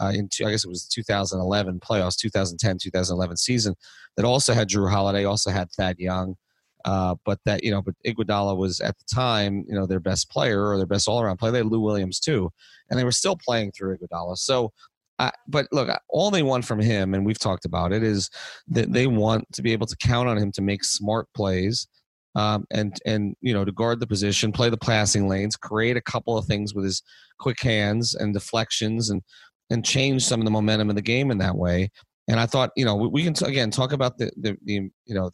Uh, 0.00 0.12
in 0.14 0.28
I 0.44 0.52
guess 0.52 0.64
it 0.64 0.68
was 0.68 0.86
the 0.86 1.02
2011 1.02 1.80
playoffs, 1.80 2.16
2010, 2.16 2.78
2011 2.78 3.36
season 3.36 3.74
that 4.16 4.24
also 4.24 4.54
had 4.54 4.68
Jrue 4.68 4.88
Holiday, 4.88 5.24
also 5.24 5.50
had 5.50 5.72
Thad 5.72 5.98
Young, 5.98 6.36
uh, 6.84 7.14
but 7.24 7.38
that 7.44 7.64
you 7.64 7.70
know, 7.70 7.82
but 7.82 7.94
Iguodala 8.06 8.56
was 8.56 8.80
at 8.80 8.96
the 8.98 9.04
time 9.14 9.64
you 9.68 9.74
know 9.74 9.86
their 9.86 10.00
best 10.00 10.30
player 10.30 10.68
or 10.68 10.76
their 10.76 10.86
best 10.86 11.08
all 11.08 11.20
around 11.20 11.38
player. 11.38 11.52
They 11.52 11.58
had 11.58 11.66
Lou 11.66 11.80
Williams 11.80 12.20
too, 12.20 12.50
and 12.90 12.98
they 12.98 13.04
were 13.04 13.12
still 13.12 13.36
playing 13.36 13.72
through 13.72 13.96
Iguodala. 13.96 14.36
So 14.36 14.72
I, 15.18 15.32
but 15.48 15.66
look, 15.72 15.88
all 16.08 16.30
they 16.30 16.42
want 16.42 16.64
from 16.64 16.80
him, 16.80 17.14
and 17.14 17.26
we've 17.26 17.38
talked 17.38 17.64
about 17.64 17.92
it, 17.92 18.02
is 18.02 18.30
that 18.68 18.92
they 18.92 19.06
want 19.06 19.50
to 19.52 19.62
be 19.62 19.72
able 19.72 19.86
to 19.86 19.96
count 19.96 20.28
on 20.28 20.38
him 20.38 20.52
to 20.52 20.62
make 20.62 20.84
smart 20.84 21.26
plays, 21.34 21.88
um, 22.34 22.66
and 22.70 22.96
and 23.04 23.34
you 23.40 23.52
know 23.52 23.64
to 23.64 23.72
guard 23.72 24.00
the 24.00 24.06
position, 24.06 24.52
play 24.52 24.70
the 24.70 24.76
passing 24.76 25.28
lanes, 25.28 25.56
create 25.56 25.96
a 25.96 26.02
couple 26.02 26.38
of 26.38 26.46
things 26.46 26.74
with 26.74 26.84
his 26.84 27.02
quick 27.38 27.60
hands 27.60 28.14
and 28.14 28.32
deflections, 28.32 29.10
and 29.10 29.22
and 29.70 29.84
change 29.84 30.24
some 30.24 30.40
of 30.40 30.44
the 30.44 30.50
momentum 30.50 30.88
of 30.88 30.96
the 30.96 31.02
game 31.02 31.30
in 31.30 31.38
that 31.38 31.56
way. 31.56 31.90
And 32.28 32.38
I 32.38 32.46
thought, 32.46 32.70
you 32.76 32.84
know, 32.84 32.94
we, 32.94 33.08
we 33.08 33.24
can 33.24 33.34
t- 33.34 33.46
again 33.46 33.70
talk 33.70 33.92
about 33.92 34.18
the, 34.18 34.30
the 34.36 34.56
the 34.64 34.74
you 35.06 35.14
know 35.14 35.30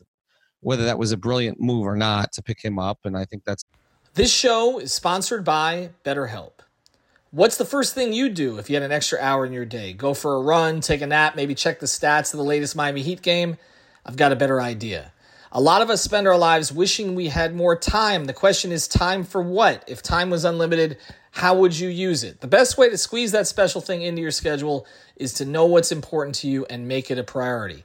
whether 0.65 0.85
that 0.85 0.99
was 0.99 1.13
a 1.13 1.17
brilliant 1.17 1.61
move 1.61 1.87
or 1.87 1.95
not 1.95 2.33
to 2.33 2.43
pick 2.43 2.65
him 2.65 2.79
up, 2.79 2.99
and 3.05 3.17
I 3.17 3.25
think 3.25 3.45
that's. 3.45 3.65
This 4.15 4.33
show 4.33 4.79
is 4.79 4.93
sponsored 4.93 5.45
by 5.45 5.91
BetterHelp. 6.05 6.53
What's 7.31 7.57
the 7.57 7.65
first 7.65 7.95
thing 7.95 8.13
you'd 8.13 8.35
do 8.35 8.59
if 8.59 8.71
you 8.71 8.77
had 8.77 8.83
an 8.83 8.93
extra 8.93 9.19
hour 9.21 9.45
in 9.45 9.53
your 9.53 9.65
day? 9.65 9.93
Go 9.93 10.15
for 10.15 10.37
a 10.37 10.41
run, 10.41 10.81
take 10.81 11.03
a 11.03 11.07
nap, 11.07 11.35
maybe 11.35 11.55
check 11.55 11.81
the 11.81 11.87
stats 11.87 12.33
of 12.33 12.39
the 12.39 12.45
latest 12.45 12.77
Miami 12.77 13.03
Heat 13.03 13.23
game? 13.23 13.57
I've 14.07 14.17
got 14.17 14.33
a 14.33 14.37
better 14.37 14.61
idea. 14.61 15.13
A 15.51 15.61
lot 15.61 15.83
of 15.83 15.91
us 15.91 16.03
spend 16.03 16.27
our 16.27 16.39
lives 16.39 16.73
wishing 16.73 17.15
we 17.15 17.29
had 17.29 17.55
more 17.55 17.77
time. 17.77 18.25
The 18.25 18.33
question 18.33 18.73
is 18.73 18.89
time 18.89 19.23
for 19.25 19.43
what? 19.43 19.85
If 19.87 20.03
time 20.03 20.31
was 20.31 20.45
unlimited, 20.45 20.99
how 21.31 21.57
would 21.59 21.79
you 21.79 21.89
use 21.89 22.25
it? 22.25 22.41
The 22.41 22.47
best 22.47 22.79
way 22.79 22.89
to 22.89 22.97
squeeze 22.97 23.33
that 23.33 23.47
special 23.47 23.81
thing 23.81 24.03
into 24.03 24.23
your 24.23 24.31
schedule 24.31 24.87
is 25.17 25.33
to 25.35 25.45
know 25.45 25.67
what's 25.67 25.93
important 25.93 26.37
to 26.37 26.49
you 26.49 26.65
and 26.67 26.89
make 26.89 27.11
it 27.11 27.19
a 27.19 27.25
priority. 27.25 27.85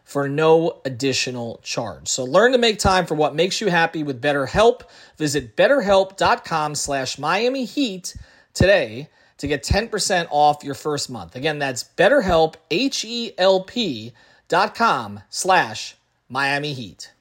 for 0.11 0.27
no 0.27 0.81
additional 0.83 1.61
charge. 1.63 2.09
So 2.09 2.25
learn 2.25 2.51
to 2.51 2.57
make 2.57 2.79
time 2.79 3.05
for 3.05 3.15
what 3.15 3.33
makes 3.33 3.61
you 3.61 3.69
happy 3.69 4.03
with 4.03 4.21
BetterHelp. 4.21 4.81
Visit 5.15 5.55
betterhelp.com 5.55 6.75
slash 6.75 7.17
Miami 7.17 7.63
Heat 7.63 8.17
today 8.53 9.07
to 9.37 9.47
get 9.47 9.63
10% 9.63 10.27
off 10.29 10.65
your 10.65 10.75
first 10.75 11.09
month. 11.09 11.37
Again, 11.37 11.59
that's 11.59 11.85
betterhelp, 11.95 12.55
H-E-L-P 12.69 14.11
dot 14.49 14.75
com 14.75 15.21
slash 15.29 15.95
Miami 16.27 16.73
Heat. 16.73 17.13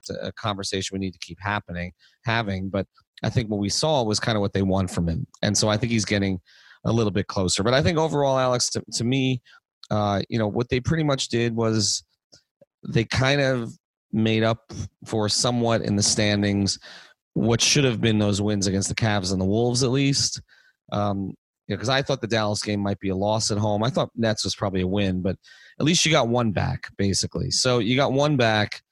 It's 0.00 0.10
a 0.10 0.30
conversation 0.32 0.94
we 0.94 0.98
need 1.06 1.14
to 1.14 1.18
keep 1.20 1.40
happening, 1.40 1.94
having, 2.26 2.68
but 2.68 2.86
I 3.22 3.30
think 3.30 3.48
what 3.48 3.60
we 3.60 3.70
saw 3.70 4.02
was 4.02 4.20
kind 4.20 4.36
of 4.36 4.42
what 4.42 4.52
they 4.52 4.60
want 4.60 4.90
from 4.90 5.08
him. 5.08 5.26
And 5.40 5.56
so 5.56 5.70
I 5.70 5.78
think 5.78 5.90
he's 5.90 6.04
getting 6.04 6.42
a 6.84 6.92
little 6.92 7.10
bit 7.10 7.28
closer. 7.28 7.62
But 7.62 7.72
I 7.72 7.82
think 7.82 7.96
overall, 7.96 8.38
Alex, 8.38 8.68
to, 8.70 8.84
to 8.92 9.04
me, 9.04 9.40
uh, 9.90 10.22
you 10.28 10.38
know, 10.38 10.48
what 10.48 10.68
they 10.68 10.80
pretty 10.80 11.04
much 11.04 11.28
did 11.28 11.54
was 11.54 12.02
they 12.86 13.04
kind 13.04 13.40
of 13.40 13.72
made 14.12 14.42
up 14.42 14.72
for 15.04 15.28
somewhat 15.28 15.82
in 15.82 15.96
the 15.96 16.02
standings 16.02 16.78
what 17.34 17.60
should 17.60 17.84
have 17.84 18.00
been 18.00 18.18
those 18.18 18.40
wins 18.40 18.66
against 18.66 18.88
the 18.88 18.94
Cavs 18.94 19.32
and 19.32 19.40
the 19.40 19.44
Wolves 19.44 19.82
at 19.82 19.90
least. 19.90 20.40
Um, 20.92 21.34
because 21.68 21.88
I 21.88 22.02
thought 22.02 22.20
the 22.20 22.26
Dallas 22.26 22.62
game 22.62 22.80
might 22.80 23.00
be 23.00 23.08
a 23.08 23.16
loss 23.16 23.50
at 23.50 23.58
home. 23.58 23.82
I 23.82 23.90
thought 23.90 24.10
Nets 24.14 24.44
was 24.44 24.54
probably 24.54 24.82
a 24.82 24.86
win, 24.86 25.22
but 25.22 25.36
at 25.80 25.86
least 25.86 26.04
you 26.04 26.12
got 26.12 26.28
one 26.28 26.52
back, 26.52 26.88
basically. 26.98 27.50
So 27.50 27.78
you 27.78 27.96
got 27.96 28.12
one 28.12 28.36
back. 28.36 28.82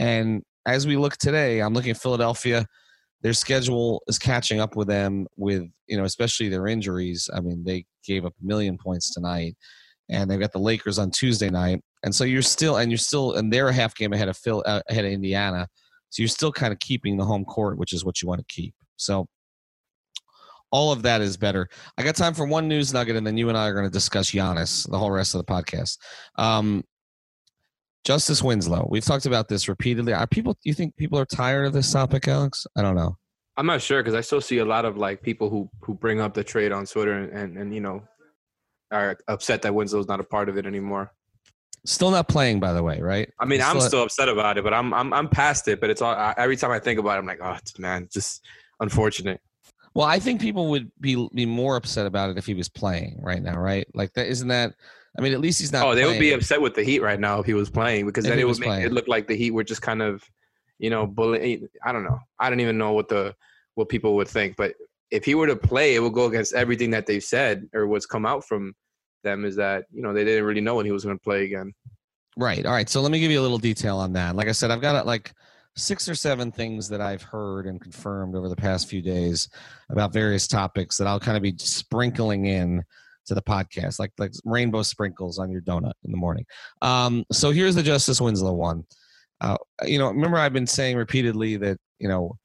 And 0.00 0.42
as 0.66 0.86
we 0.86 0.96
look 0.96 1.16
today, 1.16 1.60
I'm 1.60 1.74
looking 1.74 1.92
at 1.92 1.96
Philadelphia. 1.96 2.66
Their 3.22 3.32
schedule 3.32 4.02
is 4.08 4.18
catching 4.18 4.60
up 4.60 4.74
with 4.74 4.88
them 4.88 5.26
with, 5.36 5.62
you 5.86 5.96
know, 5.96 6.04
especially 6.04 6.48
their 6.48 6.66
injuries. 6.66 7.30
I 7.32 7.40
mean, 7.40 7.62
they 7.64 7.86
gave 8.04 8.26
up 8.26 8.34
a 8.40 8.44
million 8.44 8.78
points 8.78 9.14
tonight. 9.14 9.56
And 10.10 10.30
they've 10.30 10.40
got 10.40 10.52
the 10.52 10.58
Lakers 10.58 10.98
on 10.98 11.10
Tuesday 11.10 11.50
night. 11.50 11.82
And 12.02 12.14
so 12.14 12.24
you're 12.24 12.42
still, 12.42 12.76
and 12.76 12.90
you're 12.90 12.98
still, 12.98 13.34
and 13.34 13.52
they're 13.52 13.68
a 13.68 13.74
half 13.74 13.94
game 13.94 14.12
ahead 14.12 14.28
of 14.28 14.36
Phil, 14.36 14.62
uh, 14.64 14.80
ahead 14.88 15.04
of 15.04 15.12
Indiana. 15.12 15.68
So 16.10 16.22
you're 16.22 16.28
still 16.28 16.52
kind 16.52 16.72
of 16.72 16.78
keeping 16.78 17.16
the 17.16 17.24
home 17.24 17.44
court, 17.44 17.78
which 17.78 17.92
is 17.92 18.04
what 18.04 18.22
you 18.22 18.28
want 18.28 18.40
to 18.40 18.46
keep. 18.48 18.74
So 18.96 19.26
all 20.70 20.92
of 20.92 21.02
that 21.02 21.20
is 21.20 21.36
better. 21.36 21.68
I 21.96 22.02
got 22.02 22.16
time 22.16 22.34
for 22.34 22.46
one 22.46 22.68
news 22.68 22.92
nugget, 22.92 23.16
and 23.16 23.26
then 23.26 23.36
you 23.36 23.48
and 23.48 23.56
I 23.56 23.66
are 23.66 23.72
going 23.72 23.86
to 23.86 23.90
discuss 23.90 24.30
Giannis 24.30 24.88
the 24.90 24.98
whole 24.98 25.10
rest 25.10 25.34
of 25.34 25.44
the 25.44 25.52
podcast. 25.52 25.98
Um, 26.36 26.84
Justise 28.04 28.42
Winslow. 28.42 28.86
We've 28.90 29.04
talked 29.04 29.26
about 29.26 29.48
this 29.48 29.68
repeatedly. 29.68 30.12
Are 30.12 30.26
people? 30.26 30.54
Do 30.54 30.60
you 30.64 30.74
think 30.74 30.96
people 30.96 31.18
are 31.18 31.26
tired 31.26 31.66
of 31.66 31.72
this 31.72 31.92
topic, 31.92 32.28
Alex? 32.28 32.66
I 32.76 32.82
don't 32.82 32.96
know. 32.96 33.16
I'm 33.56 33.66
not 33.66 33.82
sure 33.82 34.02
because 34.02 34.14
I 34.14 34.20
still 34.20 34.40
see 34.40 34.58
a 34.58 34.64
lot 34.64 34.84
of 34.84 34.96
like 34.96 35.20
people 35.20 35.50
who 35.50 35.68
who 35.80 35.94
bring 35.94 36.20
up 36.20 36.32
the 36.32 36.44
trade 36.44 36.72
on 36.72 36.86
Twitter 36.86 37.12
and, 37.12 37.32
and, 37.32 37.58
and 37.58 37.74
you 37.74 37.80
know 37.80 38.02
are 38.90 39.18
upset 39.28 39.62
that 39.62 39.72
Winslow's 39.74 40.08
not 40.08 40.20
a 40.20 40.24
part 40.24 40.48
of 40.48 40.56
it 40.56 40.66
anymore. 40.66 41.12
Still 41.84 42.10
not 42.10 42.28
playing, 42.28 42.60
by 42.60 42.72
the 42.72 42.82
way, 42.82 43.00
right? 43.00 43.30
I 43.40 43.44
mean, 43.44 43.60
He's 43.60 43.68
I'm 43.68 43.76
still- 43.78 43.88
still 43.88 44.02
upset 44.02 44.28
about 44.28 44.58
it, 44.58 44.64
but 44.64 44.74
I'm 44.74 44.92
I'm 44.92 45.12
I'm 45.12 45.28
past 45.28 45.68
it. 45.68 45.80
But 45.80 45.90
it's 45.90 46.02
all 46.02 46.12
I, 46.14 46.34
every 46.36 46.56
time 46.56 46.70
I 46.70 46.78
think 46.78 46.98
about 46.98 47.16
it, 47.16 47.18
I'm 47.20 47.26
like, 47.26 47.40
oh 47.42 47.56
man, 47.78 48.08
just 48.12 48.44
unfortunate. 48.80 49.40
Well, 49.94 50.06
I 50.06 50.18
think 50.18 50.40
people 50.40 50.68
would 50.70 50.90
be 51.00 51.28
be 51.34 51.46
more 51.46 51.76
upset 51.76 52.06
about 52.06 52.30
it 52.30 52.38
if 52.38 52.46
he 52.46 52.54
was 52.54 52.68
playing 52.68 53.20
right 53.22 53.42
now, 53.42 53.58
right? 53.58 53.86
Like 53.94 54.12
that 54.14 54.26
isn't 54.26 54.48
that 54.48 54.74
I 55.18 55.22
mean, 55.22 55.32
at 55.32 55.40
least 55.40 55.58
he's 55.60 55.72
not 55.72 55.84
Oh, 55.86 55.94
they 55.94 56.04
would 56.04 56.18
be 56.20 56.32
upset 56.32 56.60
with 56.60 56.74
the 56.74 56.82
Heat 56.84 57.00
right 57.00 57.18
now 57.18 57.40
if 57.40 57.46
he 57.46 57.54
was 57.54 57.70
playing 57.70 58.06
because 58.06 58.24
If 58.24 58.30
then 58.30 58.38
it 58.38 58.46
would 58.46 58.58
make 58.60 58.68
playing. 58.68 58.86
it 58.86 58.92
look 58.92 59.08
like 59.08 59.26
the 59.26 59.34
Heat 59.34 59.50
were 59.52 59.64
just 59.64 59.82
kind 59.82 60.02
of, 60.02 60.22
you 60.78 60.90
know, 60.90 61.06
bullying. 61.06 61.68
I 61.84 61.92
don't 61.92 62.04
know. 62.04 62.18
I 62.38 62.50
don't 62.50 62.60
even 62.60 62.76
know 62.78 62.92
what 62.92 63.08
the 63.08 63.34
what 63.74 63.88
people 63.88 64.14
would 64.16 64.28
think. 64.28 64.56
But 64.56 64.74
if 65.10 65.24
he 65.24 65.34
were 65.34 65.46
to 65.46 65.56
play, 65.56 65.94
it 65.94 66.00
would 66.00 66.12
go 66.12 66.26
against 66.26 66.54
everything 66.54 66.90
that 66.90 67.06
they've 67.06 67.24
said 67.24 67.68
or 67.74 67.86
what's 67.86 68.06
come 68.06 68.26
out 68.26 68.44
from 68.44 68.74
them 69.24 69.44
is 69.44 69.56
that 69.56 69.84
you 69.92 70.02
know 70.02 70.12
they 70.12 70.24
didn't 70.24 70.44
really 70.44 70.60
know 70.60 70.76
when 70.76 70.86
he 70.86 70.92
was 70.92 71.04
going 71.04 71.16
to 71.16 71.22
play 71.22 71.44
again. 71.44 71.72
Right. 72.36 72.64
All 72.64 72.72
right. 72.72 72.88
So 72.88 73.00
let 73.00 73.10
me 73.10 73.18
give 73.18 73.32
you 73.32 73.40
a 73.40 73.42
little 73.42 73.58
detail 73.58 73.98
on 73.98 74.12
that. 74.12 74.36
Like 74.36 74.48
I 74.48 74.52
said, 74.52 74.70
I've 74.70 74.80
got 74.80 75.06
like 75.06 75.32
six 75.76 76.08
or 76.08 76.14
seven 76.14 76.52
things 76.52 76.88
that 76.88 77.00
I've 77.00 77.22
heard 77.22 77.66
and 77.66 77.80
confirmed 77.80 78.36
over 78.36 78.48
the 78.48 78.56
past 78.56 78.88
few 78.88 79.02
days 79.02 79.48
about 79.90 80.12
various 80.12 80.46
topics 80.46 80.96
that 80.96 81.06
I'll 81.06 81.20
kind 81.20 81.36
of 81.36 81.42
be 81.42 81.54
sprinkling 81.58 82.46
in 82.46 82.84
to 83.26 83.34
the 83.34 83.42
podcast, 83.42 83.98
like 83.98 84.12
like 84.18 84.32
rainbow 84.44 84.82
sprinkles 84.82 85.38
on 85.38 85.50
your 85.50 85.60
donut 85.62 85.92
in 86.04 86.10
the 86.10 86.16
morning. 86.16 86.46
Um, 86.82 87.24
so 87.32 87.50
here's 87.50 87.74
the 87.74 87.82
Justise 87.82 88.20
Winslow 88.20 88.54
one. 88.54 88.84
Uh, 89.40 89.56
you 89.84 89.98
know, 89.98 90.08
remember 90.08 90.38
I've 90.38 90.52
been 90.52 90.66
saying 90.66 90.96
repeatedly 90.96 91.56
that 91.58 91.78
you 91.98 92.08
know 92.08 92.38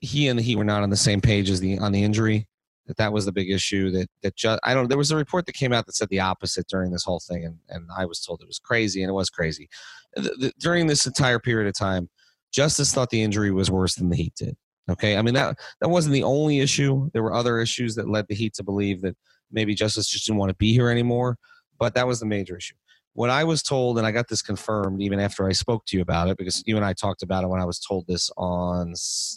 he 0.00 0.28
and 0.28 0.38
the 0.38 0.42
Heat 0.42 0.56
were 0.56 0.64
not 0.64 0.82
on 0.82 0.90
the 0.90 0.96
same 0.96 1.20
page 1.20 1.50
as 1.50 1.60
the 1.60 1.78
on 1.78 1.92
the 1.92 2.02
injury. 2.02 2.46
That 2.86 2.96
that 2.98 3.12
was 3.12 3.24
the 3.24 3.32
big 3.32 3.50
issue. 3.50 3.90
That 3.90 4.08
that 4.22 4.36
just 4.36 4.60
I 4.62 4.74
don't. 4.74 4.88
There 4.88 4.98
was 4.98 5.10
a 5.10 5.16
report 5.16 5.46
that 5.46 5.54
came 5.54 5.72
out 5.72 5.86
that 5.86 5.94
said 5.94 6.08
the 6.08 6.20
opposite 6.20 6.68
during 6.68 6.92
this 6.92 7.04
whole 7.04 7.20
thing, 7.20 7.44
and 7.44 7.58
and 7.68 7.88
I 7.96 8.04
was 8.04 8.20
told 8.20 8.42
it 8.42 8.46
was 8.46 8.58
crazy, 8.58 9.02
and 9.02 9.10
it 9.10 9.14
was 9.14 9.30
crazy. 9.30 9.68
The, 10.14 10.22
the, 10.38 10.52
during 10.58 10.86
this 10.86 11.06
entire 11.06 11.38
period 11.38 11.68
of 11.68 11.74
time, 11.74 12.08
Justise 12.52 12.92
thought 12.92 13.10
the 13.10 13.22
injury 13.22 13.50
was 13.50 13.70
worse 13.70 13.96
than 13.96 14.08
the 14.08 14.16
Heat 14.16 14.34
did. 14.36 14.56
Okay, 14.88 15.16
I 15.16 15.22
mean 15.22 15.34
that 15.34 15.58
that 15.80 15.88
wasn't 15.88 16.12
the 16.12 16.22
only 16.22 16.60
issue. 16.60 17.10
There 17.12 17.22
were 17.22 17.34
other 17.34 17.58
issues 17.58 17.96
that 17.96 18.08
led 18.08 18.28
the 18.28 18.36
Heat 18.36 18.54
to 18.54 18.62
believe 18.62 19.00
that 19.02 19.16
maybe 19.50 19.74
Justise 19.74 20.06
just 20.06 20.26
didn't 20.26 20.38
want 20.38 20.50
to 20.50 20.56
be 20.56 20.72
here 20.72 20.90
anymore. 20.90 21.38
But 21.78 21.94
that 21.94 22.06
was 22.06 22.20
the 22.20 22.26
major 22.26 22.56
issue. 22.56 22.76
What 23.16 23.30
I 23.30 23.44
was 23.44 23.62
told, 23.62 23.98
and 23.98 24.06
I 24.06 24.12
got 24.12 24.28
this 24.28 24.42
confirmed 24.42 25.00
even 25.00 25.18
after 25.18 25.46
I 25.46 25.52
spoke 25.52 25.86
to 25.86 25.96
you 25.96 26.02
about 26.02 26.28
it, 26.28 26.36
because 26.36 26.62
you 26.66 26.76
and 26.76 26.84
I 26.84 26.92
talked 26.92 27.22
about 27.22 27.44
it 27.44 27.48
when 27.48 27.60
I 27.60 27.64
was 27.64 27.78
told 27.78 28.06
this 28.06 28.30
on 28.36 28.94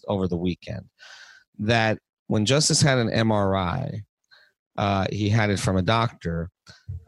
over 0.07 0.27
the 0.27 0.38
weekend, 0.38 0.86
that 1.59 1.98
when 2.27 2.45
Justise 2.45 2.81
had 2.81 2.98
an 2.98 3.09
MRI, 3.09 4.01
uh, 4.77 5.05
he 5.12 5.29
had 5.29 5.50
it 5.50 5.59
from 5.59 5.77
a 5.77 5.81
doctor, 5.81 6.50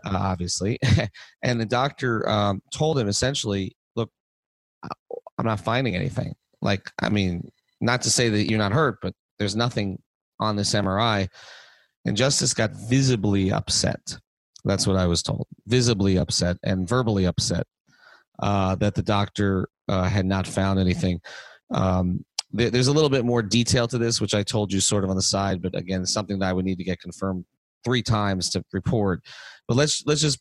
uh, 0.05 0.17
obviously, 0.17 0.79
and 1.43 1.59
the 1.59 1.65
doctor 1.65 2.27
um, 2.27 2.61
told 2.73 2.97
him 2.97 3.07
essentially, 3.07 3.75
"Look, 3.95 4.09
I'm 5.37 5.45
not 5.45 5.59
finding 5.59 5.95
anything. 5.95 6.35
Like, 6.61 6.89
I 6.99 7.09
mean, 7.09 7.51
not 7.81 8.01
to 8.03 8.11
say 8.11 8.29
that 8.29 8.49
you're 8.49 8.59
not 8.59 8.71
hurt, 8.71 8.99
but 9.01 9.13
there's 9.39 9.55
nothing 9.55 9.99
on 10.39 10.55
this 10.55 10.73
MRI. 10.73 11.27
And 12.05 12.17
Justise 12.17 12.53
got 12.53 12.71
visibly 12.71 13.51
upset. 13.51 14.17
That's 14.63 14.85
what 14.85 14.97
I 14.97 15.07
was 15.07 15.23
told. 15.23 15.47
Visibly 15.67 16.17
upset 16.17 16.57
and 16.63 16.87
verbally 16.87 17.25
upset 17.25 17.65
uh, 18.41 18.75
that 18.75 18.95
the 18.95 19.01
doctor 19.01 19.69
uh, 19.87 20.03
had 20.03 20.25
not 20.25 20.47
found 20.47 20.79
anything. 20.79 21.19
Um, 21.73 22.25
there, 22.51 22.69
there's 22.69 22.87
a 22.87 22.93
little 22.93 23.09
bit 23.09 23.25
more 23.25 23.41
detail 23.41 23.87
to 23.87 23.97
this, 23.97 24.19
which 24.19 24.33
I 24.33 24.43
told 24.43 24.71
you 24.73 24.79
sort 24.79 25.03
of 25.03 25.09
on 25.09 25.15
the 25.15 25.21
side, 25.21 25.61
but 25.61 25.75
again, 25.75 26.05
something 26.05 26.39
that 26.39 26.49
I 26.49 26.53
would 26.53 26.65
need 26.65 26.77
to 26.77 26.83
get 26.83 26.99
confirmed 26.99 27.45
three 27.83 28.03
times 28.03 28.49
to 28.51 28.63
report. 28.73 29.21
But 29.67 29.77
let's 29.77 30.03
let's 30.05 30.21
just 30.21 30.39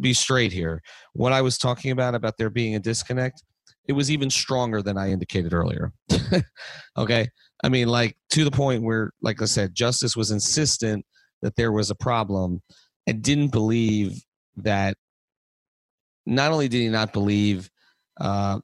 be 0.00 0.14
straight 0.14 0.52
here. 0.52 0.82
What 1.12 1.32
I 1.32 1.42
was 1.42 1.58
talking 1.58 1.90
about 1.90 2.14
about 2.14 2.38
there 2.38 2.50
being 2.50 2.74
a 2.74 2.80
disconnect, 2.80 3.42
it 3.86 3.92
was 3.92 4.10
even 4.10 4.30
stronger 4.30 4.82
than 4.82 4.96
I 4.96 5.10
indicated 5.10 5.52
earlier. 5.52 5.92
okay, 6.98 7.28
I 7.62 7.68
mean, 7.68 7.88
like 7.88 8.16
to 8.30 8.44
the 8.44 8.50
point 8.50 8.82
where, 8.82 9.12
like 9.20 9.42
I 9.42 9.46
said, 9.46 9.74
Justise 9.74 10.16
was 10.16 10.30
insistent 10.30 11.04
that 11.42 11.56
there 11.56 11.72
was 11.72 11.90
a 11.90 11.94
problem 11.94 12.62
and 13.06 13.22
didn't 13.22 13.48
believe 13.48 14.22
that. 14.56 14.96
Not 16.26 16.52
only 16.52 16.68
did 16.68 16.78
he 16.78 16.88
not 16.88 17.12
believe 17.12 17.70
uh, 18.20 18.60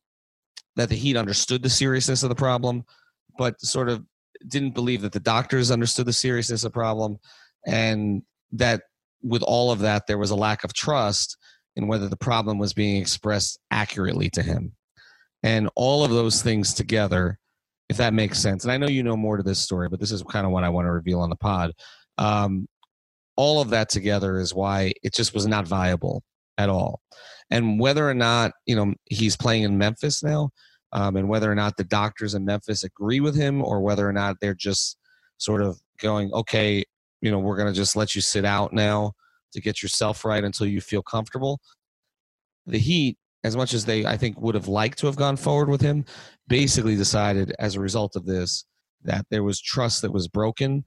that 0.76 0.88
the 0.88 0.94
Heat 0.94 1.16
understood 1.16 1.62
the 1.62 1.70
seriousness 1.70 2.22
of 2.22 2.28
the 2.28 2.34
problem, 2.34 2.84
but 3.38 3.60
sort 3.60 3.88
of 3.88 4.04
didn't 4.46 4.74
believe 4.74 5.02
that 5.02 5.12
the 5.12 5.20
doctors 5.20 5.70
understood 5.70 6.06
the 6.06 6.12
seriousness 6.12 6.64
of 6.64 6.72
the 6.72 6.78
problem, 6.78 7.18
and 7.66 8.22
that 8.52 8.82
with 9.22 9.42
all 9.42 9.70
of 9.70 9.80
that, 9.80 10.06
there 10.06 10.18
was 10.18 10.30
a 10.30 10.36
lack 10.36 10.64
of 10.64 10.72
trust 10.72 11.36
in 11.74 11.88
whether 11.88 12.08
the 12.08 12.16
problem 12.16 12.58
was 12.58 12.72
being 12.72 13.00
expressed 13.00 13.58
accurately 13.70 14.30
to 14.30 14.42
him. 14.42 14.72
And 15.42 15.68
all 15.74 16.04
of 16.04 16.10
those 16.10 16.42
things 16.42 16.74
together, 16.74 17.38
if 17.88 17.96
that 17.96 18.14
makes 18.14 18.38
sense, 18.38 18.64
and 18.64 18.72
I 18.72 18.76
know 18.76 18.88
you 18.88 19.02
know 19.02 19.16
more 19.16 19.36
to 19.36 19.42
this 19.42 19.58
story, 19.58 19.88
but 19.88 20.00
this 20.00 20.12
is 20.12 20.22
kind 20.22 20.46
of 20.46 20.52
what 20.52 20.64
I 20.64 20.68
want 20.68 20.86
to 20.86 20.92
reveal 20.92 21.20
on 21.20 21.30
the 21.30 21.36
pod. 21.36 21.72
Um, 22.18 22.68
all 23.36 23.60
of 23.60 23.70
that 23.70 23.88
together 23.88 24.38
is 24.38 24.54
why 24.54 24.92
it 25.02 25.14
just 25.14 25.34
was 25.34 25.46
not 25.46 25.66
viable 25.66 26.22
at 26.58 26.68
all. 26.68 27.00
And 27.50 27.78
whether 27.78 28.08
or 28.08 28.14
not, 28.14 28.52
you 28.66 28.74
know, 28.74 28.94
he's 29.04 29.36
playing 29.36 29.62
in 29.62 29.78
Memphis 29.78 30.22
now, 30.22 30.50
um, 30.92 31.16
and 31.16 31.28
whether 31.28 31.50
or 31.50 31.54
not 31.54 31.76
the 31.76 31.84
doctors 31.84 32.34
in 32.34 32.44
Memphis 32.44 32.82
agree 32.82 33.20
with 33.20 33.36
him 33.36 33.62
or 33.62 33.80
whether 33.80 34.08
or 34.08 34.12
not 34.12 34.36
they're 34.40 34.54
just 34.54 34.96
sort 35.38 35.62
of 35.62 35.78
going, 36.00 36.32
okay, 36.32 36.82
you 37.20 37.30
know, 37.30 37.38
we're 37.38 37.56
going 37.56 37.72
to 37.72 37.78
just 37.78 37.96
let 37.96 38.14
you 38.14 38.20
sit 38.20 38.44
out 38.44 38.72
now 38.72 39.12
to 39.52 39.60
get 39.60 39.82
yourself 39.82 40.24
right 40.24 40.44
until 40.44 40.66
you 40.66 40.80
feel 40.80 41.02
comfortable. 41.02 41.60
The 42.66 42.78
Heat, 42.78 43.16
as 43.44 43.56
much 43.56 43.74
as 43.74 43.84
they, 43.84 44.04
I 44.06 44.16
think, 44.16 44.40
would 44.40 44.54
have 44.54 44.68
liked 44.68 44.98
to 44.98 45.06
have 45.06 45.16
gone 45.16 45.36
forward 45.36 45.68
with 45.68 45.80
him, 45.80 46.04
basically 46.48 46.96
decided 46.96 47.54
as 47.58 47.74
a 47.76 47.80
result 47.80 48.16
of 48.16 48.26
this 48.26 48.64
that 49.04 49.26
there 49.30 49.44
was 49.44 49.60
trust 49.60 50.02
that 50.02 50.12
was 50.12 50.28
broken 50.28 50.84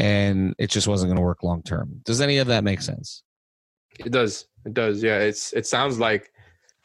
and 0.00 0.54
it 0.58 0.70
just 0.70 0.88
wasn't 0.88 1.08
going 1.08 1.16
to 1.16 1.22
work 1.22 1.42
long 1.42 1.62
term. 1.62 2.00
Does 2.04 2.20
any 2.20 2.38
of 2.38 2.46
that 2.48 2.64
make 2.64 2.80
sense? 2.80 3.22
It 3.98 4.12
does. 4.12 4.46
It 4.64 4.74
does. 4.74 5.02
Yeah. 5.02 5.18
It's. 5.18 5.52
It 5.52 5.66
sounds 5.66 5.98
like, 5.98 6.32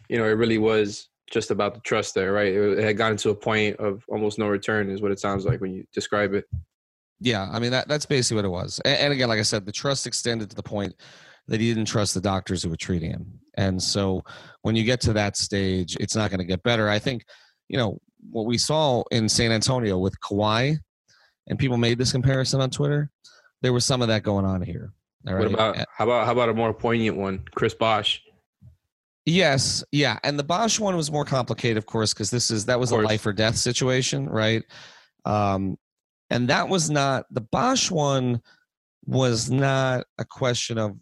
you 0.10 0.18
know, 0.18 0.26
it 0.26 0.38
really 0.38 0.58
was 0.58 1.10
just 1.32 1.50
about 1.50 1.74
the 1.74 1.80
trust 1.82 2.14
there, 2.14 2.34
right? 2.34 2.54
It 2.54 2.84
had 2.84 2.98
gotten 2.98 3.18
to 3.18 3.30
a 3.32 3.36
point 3.36 3.78
of 3.78 4.04
almost 4.10 4.38
no 4.38 4.48
return, 4.48 4.90
is 4.90 5.02
what 5.02 5.12
it 5.12 5.20
sounds 5.20 5.46
like 5.46 5.62
when 5.62 5.74
you 5.74 5.86
describe 5.94 6.34
it. 6.34 6.46
Yeah, 7.20 7.50
I 7.52 7.60
mean 7.60 7.72
that 7.72 7.88
that's 7.88 8.06
basically 8.06 8.36
what 8.36 8.46
it 8.46 8.50
was. 8.50 8.80
And, 8.84 8.98
and, 9.00 9.14
again, 9.14 9.30
like 9.30 9.40
I 9.40 9.44
said, 9.44 9.66
the 9.66 9.72
trust 9.72 10.06
extended 10.06 10.50
to 10.50 10.56
the 10.56 10.64
point 10.64 10.94
that 11.48 11.62
he 11.62 11.70
didn't 11.70 11.86
trust 11.86 12.14
the 12.14 12.22
doctors 12.22 12.62
who 12.62 12.70
were 12.70 12.76
treating 12.76 13.12
him. 13.12 13.40
And 13.56 13.82
so 13.82 14.22
when 14.64 14.76
you 14.76 14.84
get 14.84 15.00
to 15.02 15.14
that 15.14 15.38
stage, 15.38 15.96
it's 16.00 16.16
not 16.16 16.30
going 16.30 16.40
to 16.40 16.46
get 16.46 16.64
better. 16.64 16.90
I 16.90 17.00
think, 17.00 17.26
you 17.70 17.78
know, 17.78 18.00
what 18.30 18.46
we 18.46 18.58
saw 18.58 19.04
in 19.12 19.30
San 19.30 19.52
Antonio 19.52 19.98
with 19.98 20.20
Kawhi, 20.20 20.78
and 21.48 21.60
people 21.60 21.78
made 21.78 21.98
this 21.98 22.12
comparison 22.12 22.62
on 22.62 22.70
Twitter. 22.70 23.10
There 23.62 23.74
was 23.74 23.86
some 23.86 24.02
of 24.02 24.08
that 24.10 24.24
going 24.24 24.46
on 24.46 24.62
here. 24.62 24.94
What 25.24 25.46
about 25.46 25.78
how 25.98 26.06
about 26.06 26.26
how 26.26 26.32
about 26.32 26.50
a 26.50 26.54
more 26.54 26.74
poignant 26.74 27.18
one, 27.18 27.44
Chris 27.56 27.74
Bosh? 27.74 28.22
Yes, 29.26 29.84
yeah, 29.92 30.20
and 30.24 30.38
the 30.38 30.44
Bosh 30.44 30.80
one 30.80 30.96
was 30.96 31.12
more 31.12 31.26
complicated, 31.26 31.78
of 31.78 31.88
course, 31.88 32.14
because 32.14 32.30
this 32.30 32.52
is 32.52 32.66
that 32.66 32.80
was 32.80 32.92
a 32.92 32.98
life 32.98 33.26
or 33.26 33.34
death 33.34 33.58
situation, 33.58 34.30
right? 34.30 34.64
Um, 35.26 35.78
and 36.30 36.48
that 36.50 36.70
was 36.70 36.92
not 36.92 37.26
the 37.32 37.42
Bosh 37.42 37.90
one 37.90 38.42
was 39.06 39.50
not 39.50 40.06
a 40.20 40.26
question 40.26 40.78
of 40.78 40.96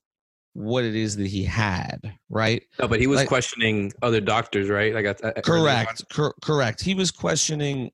what 0.54 0.86
it 0.86 0.96
is 0.96 1.18
that 1.18 1.28
he 1.28 1.44
had, 1.44 2.00
right? 2.30 2.64
No, 2.80 2.88
but 2.88 3.02
he 3.02 3.08
was 3.08 3.18
like, 3.18 3.28
questioning 3.28 3.92
other 4.02 4.22
doctors, 4.22 4.70
right? 4.70 4.94
Like, 4.94 5.06
I, 5.06 5.30
I 5.30 5.42
correct, 5.42 6.04
cor- 6.14 6.36
correct. 6.42 6.82
He 6.82 6.94
was 6.96 7.12
questioning. 7.12 7.92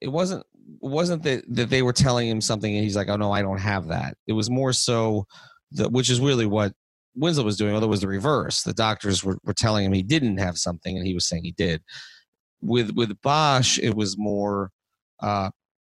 It 0.00 0.08
wasn't 0.08 0.44
wasn't 0.80 1.22
that 1.24 1.44
that 1.48 1.70
they 1.70 1.82
were 1.82 1.92
telling 1.92 2.28
him 2.28 2.40
something, 2.40 2.74
and 2.74 2.84
he's 2.84 2.96
like, 2.96 3.08
"Oh 3.08 3.16
no, 3.16 3.32
I 3.32 3.42
don't 3.42 3.60
have 3.60 3.88
that." 3.88 4.16
It 4.26 4.32
was 4.32 4.50
more 4.50 4.72
so, 4.72 5.26
that 5.72 5.92
which 5.92 6.10
is 6.10 6.20
really 6.20 6.46
what 6.46 6.72
Winslow 7.14 7.44
was 7.44 7.56
doing, 7.56 7.74
although 7.74 7.86
it 7.86 7.90
was 7.90 8.00
the 8.00 8.08
reverse. 8.08 8.62
The 8.62 8.74
doctors 8.74 9.24
were, 9.24 9.38
were 9.44 9.54
telling 9.54 9.84
him 9.84 9.92
he 9.92 10.02
didn't 10.02 10.38
have 10.38 10.58
something, 10.58 10.96
and 10.96 11.06
he 11.06 11.14
was 11.14 11.26
saying 11.28 11.44
he 11.44 11.52
did. 11.52 11.82
With 12.60 12.92
with 12.94 13.20
Bosh, 13.22 13.78
it 13.78 13.94
was 13.94 14.16
more 14.18 14.70
uh, 15.20 15.50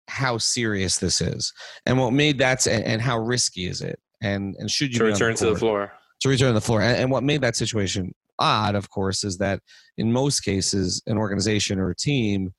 how 0.08 0.38
serious 0.38 0.97
this 0.97 1.21
is, 1.21 1.54
and 1.86 1.97
what 1.97 2.12
made 2.13 2.38
that, 2.39 2.65
and, 2.67 2.84
and 2.84 3.01
how 3.01 3.19
risky 3.19 3.67
is 3.67 3.82
it, 3.82 3.99
and 4.21 4.56
and 4.58 4.69
should 4.69 4.93
you 4.93 4.99
to 4.99 5.06
return 5.06 5.34
the 5.34 5.39
to 5.39 5.45
the 5.51 5.56
floor 5.56 5.91
to 6.21 6.30
return 6.30 6.49
to 6.49 6.54
the 6.54 6.62
floor, 6.62 6.82
and, 6.82 6.97
and 6.97 7.12
what 7.12 7.23
made 7.23 7.41
that 7.41 7.56
situation 7.56 8.13
odd, 8.39 8.75
of 8.75 8.89
course, 8.89 9.23
is 9.23 9.38
that 9.38 9.62
in 9.97 10.12
most 10.12 10.41
cases, 10.41 11.01
an 11.08 11.17
organization 11.17 11.80
or 11.80 11.91
a 11.91 11.95
team 11.95 12.54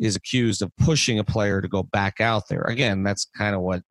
is 0.00 0.16
accused 0.16 0.62
of 0.62 0.70
pushing 0.78 1.18
a 1.18 1.24
player 1.24 1.60
to 1.60 1.68
go 1.68 1.82
back 1.82 2.20
out 2.20 2.44
there. 2.48 2.62
Again, 2.62 3.02
that's 3.02 3.26
kind 3.36 3.54
of 3.54 3.62
what 3.62 3.82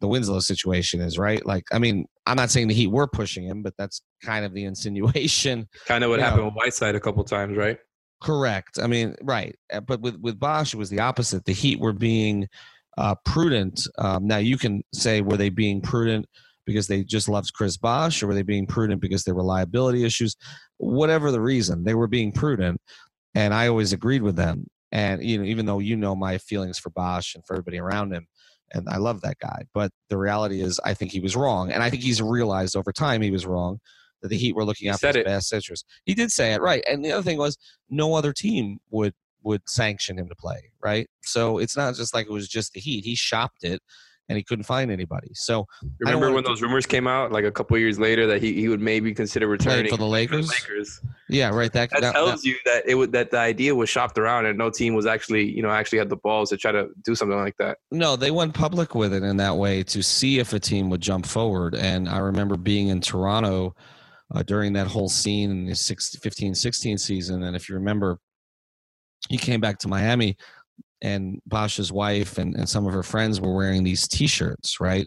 the 0.00 0.08
Winslow 0.08 0.40
situation 0.40 1.00
is, 1.00 1.18
right? 1.18 1.44
Like, 1.46 1.64
I 1.72 1.78
mean, 1.78 2.06
I'm 2.26 2.36
not 2.36 2.50
saying 2.50 2.68
the 2.68 2.74
Heat 2.74 2.88
were 2.88 3.06
pushing 3.06 3.44
him, 3.44 3.62
but 3.62 3.74
that's 3.78 4.02
kind 4.22 4.44
of 4.44 4.52
the 4.52 4.64
insinuation. 4.64 5.68
Kind 5.86 6.04
of 6.04 6.10
what 6.10 6.20
happened 6.20 6.42
know. 6.42 6.46
with 6.46 6.54
Whiteside 6.54 6.94
a 6.94 7.00
couple 7.00 7.24
times, 7.24 7.56
right? 7.56 7.78
Correct. 8.22 8.78
I 8.82 8.86
mean, 8.86 9.14
right. 9.22 9.54
Uh, 9.72 9.80
but 9.80 10.00
with 10.00 10.16
with 10.20 10.38
Bosh, 10.38 10.74
it 10.74 10.78
was 10.78 10.90
the 10.90 11.00
opposite. 11.00 11.44
The 11.44 11.52
Heat 11.52 11.78
were 11.78 11.92
being 11.92 12.48
uh, 12.98 13.14
prudent. 13.24 13.86
Um, 13.98 14.26
now 14.26 14.38
you 14.38 14.56
can 14.56 14.82
say 14.92 15.20
were 15.20 15.36
they 15.36 15.50
being 15.50 15.80
prudent 15.80 16.26
because 16.66 16.86
they 16.86 17.04
just 17.04 17.28
loved 17.28 17.52
Chris 17.54 17.76
Bosh, 17.76 18.22
or 18.22 18.26
were 18.26 18.34
they 18.34 18.42
being 18.42 18.66
prudent 18.66 19.00
because 19.00 19.22
there 19.24 19.34
were 19.34 19.42
liability 19.42 20.04
issues? 20.04 20.34
Whatever 20.78 21.30
the 21.30 21.40
reason, 21.40 21.84
they 21.84 21.94
were 21.94 22.08
being 22.08 22.32
prudent, 22.32 22.80
and 23.34 23.54
I 23.54 23.68
always 23.68 23.92
agreed 23.92 24.22
with 24.22 24.36
them. 24.36 24.66
And 24.92 25.22
you 25.22 25.38
know, 25.38 25.44
even 25.44 25.66
though 25.66 25.78
you 25.78 25.96
know 25.96 26.14
my 26.14 26.38
feelings 26.38 26.78
for 26.78 26.90
Bosh 26.90 27.34
and 27.34 27.44
for 27.44 27.54
everybody 27.54 27.78
around 27.78 28.12
him, 28.12 28.26
and 28.72 28.88
I 28.88 28.96
love 28.96 29.20
that 29.22 29.38
guy. 29.38 29.64
But 29.72 29.92
the 30.08 30.18
reality 30.18 30.60
is, 30.60 30.80
I 30.84 30.94
think 30.94 31.12
he 31.12 31.20
was 31.20 31.36
wrong, 31.36 31.70
and 31.70 31.82
I 31.82 31.90
think 31.90 32.02
he's 32.02 32.22
realized 32.22 32.76
over 32.76 32.92
time 32.92 33.22
he 33.22 33.30
was 33.30 33.46
wrong 33.46 33.80
that 34.22 34.28
the 34.28 34.36
Heat 34.36 34.54
were 34.54 34.64
looking 34.64 34.88
out 34.88 35.00
for 35.00 35.08
his 35.08 35.24
best 35.24 35.52
interest. 35.52 35.84
He 36.04 36.14
did 36.14 36.30
say 36.30 36.54
it 36.54 36.60
right, 36.60 36.82
and 36.88 37.04
the 37.04 37.12
other 37.12 37.22
thing 37.22 37.38
was, 37.38 37.56
no 37.90 38.14
other 38.14 38.32
team 38.32 38.78
would 38.90 39.14
would 39.42 39.62
sanction 39.68 40.18
him 40.18 40.28
to 40.28 40.34
play, 40.34 40.72
right? 40.82 41.08
So 41.22 41.58
it's 41.58 41.76
not 41.76 41.94
just 41.94 42.12
like 42.12 42.26
it 42.26 42.32
was 42.32 42.48
just 42.48 42.72
the 42.72 42.80
Heat. 42.80 43.04
He 43.04 43.14
shopped 43.14 43.62
it, 43.62 43.80
and 44.28 44.36
he 44.36 44.42
couldn't 44.42 44.64
find 44.64 44.90
anybody. 44.90 45.30
So 45.34 45.66
remember 46.00 46.32
when 46.32 46.44
those 46.44 46.62
rumors 46.62 46.86
came 46.86 47.06
out, 47.06 47.32
like 47.32 47.44
a 47.44 47.52
couple 47.52 47.78
years 47.78 47.98
later, 47.98 48.26
that 48.26 48.42
he, 48.42 48.54
he 48.54 48.68
would 48.68 48.80
maybe 48.80 49.14
consider 49.14 49.46
returning 49.46 49.90
for 49.90 49.96
the 49.96 50.06
Lakers. 50.06 50.52
For 50.52 50.66
the 50.66 50.72
Lakers. 50.72 51.00
Yeah, 51.28 51.50
right. 51.50 51.72
That, 51.72 51.90
that, 51.90 52.00
that 52.02 52.14
tells 52.14 52.42
that, 52.42 52.48
you 52.48 52.56
that 52.64 52.84
it 52.86 52.94
would 52.94 53.12
that 53.12 53.30
the 53.30 53.38
idea 53.38 53.74
was 53.74 53.88
shopped 53.88 54.16
around, 54.18 54.46
and 54.46 54.56
no 54.56 54.70
team 54.70 54.94
was 54.94 55.06
actually 55.06 55.50
you 55.50 55.62
know 55.62 55.70
actually 55.70 55.98
had 55.98 56.08
the 56.08 56.16
balls 56.16 56.50
to 56.50 56.56
try 56.56 56.72
to 56.72 56.88
do 57.02 57.14
something 57.14 57.38
like 57.38 57.56
that. 57.58 57.78
No, 57.90 58.16
they 58.16 58.30
went 58.30 58.54
public 58.54 58.94
with 58.94 59.12
it 59.12 59.22
in 59.22 59.36
that 59.38 59.56
way 59.56 59.82
to 59.84 60.02
see 60.02 60.38
if 60.38 60.52
a 60.52 60.60
team 60.60 60.88
would 60.90 61.00
jump 61.00 61.26
forward. 61.26 61.74
And 61.74 62.08
I 62.08 62.18
remember 62.18 62.56
being 62.56 62.88
in 62.88 63.00
Toronto. 63.00 63.74
Uh, 64.34 64.42
during 64.42 64.72
that 64.72 64.88
whole 64.88 65.08
scene 65.08 65.52
in 65.52 65.66
the 65.66 66.18
15 66.20 66.52
16 66.56 66.98
season. 66.98 67.44
And 67.44 67.54
if 67.54 67.68
you 67.68 67.76
remember, 67.76 68.18
he 69.28 69.38
came 69.38 69.60
back 69.60 69.78
to 69.78 69.88
Miami 69.88 70.36
and 71.02 71.40
Bosh's 71.46 71.92
wife 71.92 72.38
and, 72.38 72.56
and 72.56 72.68
some 72.68 72.86
of 72.86 72.92
her 72.92 73.02
friends 73.02 73.40
were 73.40 73.54
wearing 73.54 73.84
these 73.84 74.08
T-shirts, 74.08 74.80
right? 74.80 75.06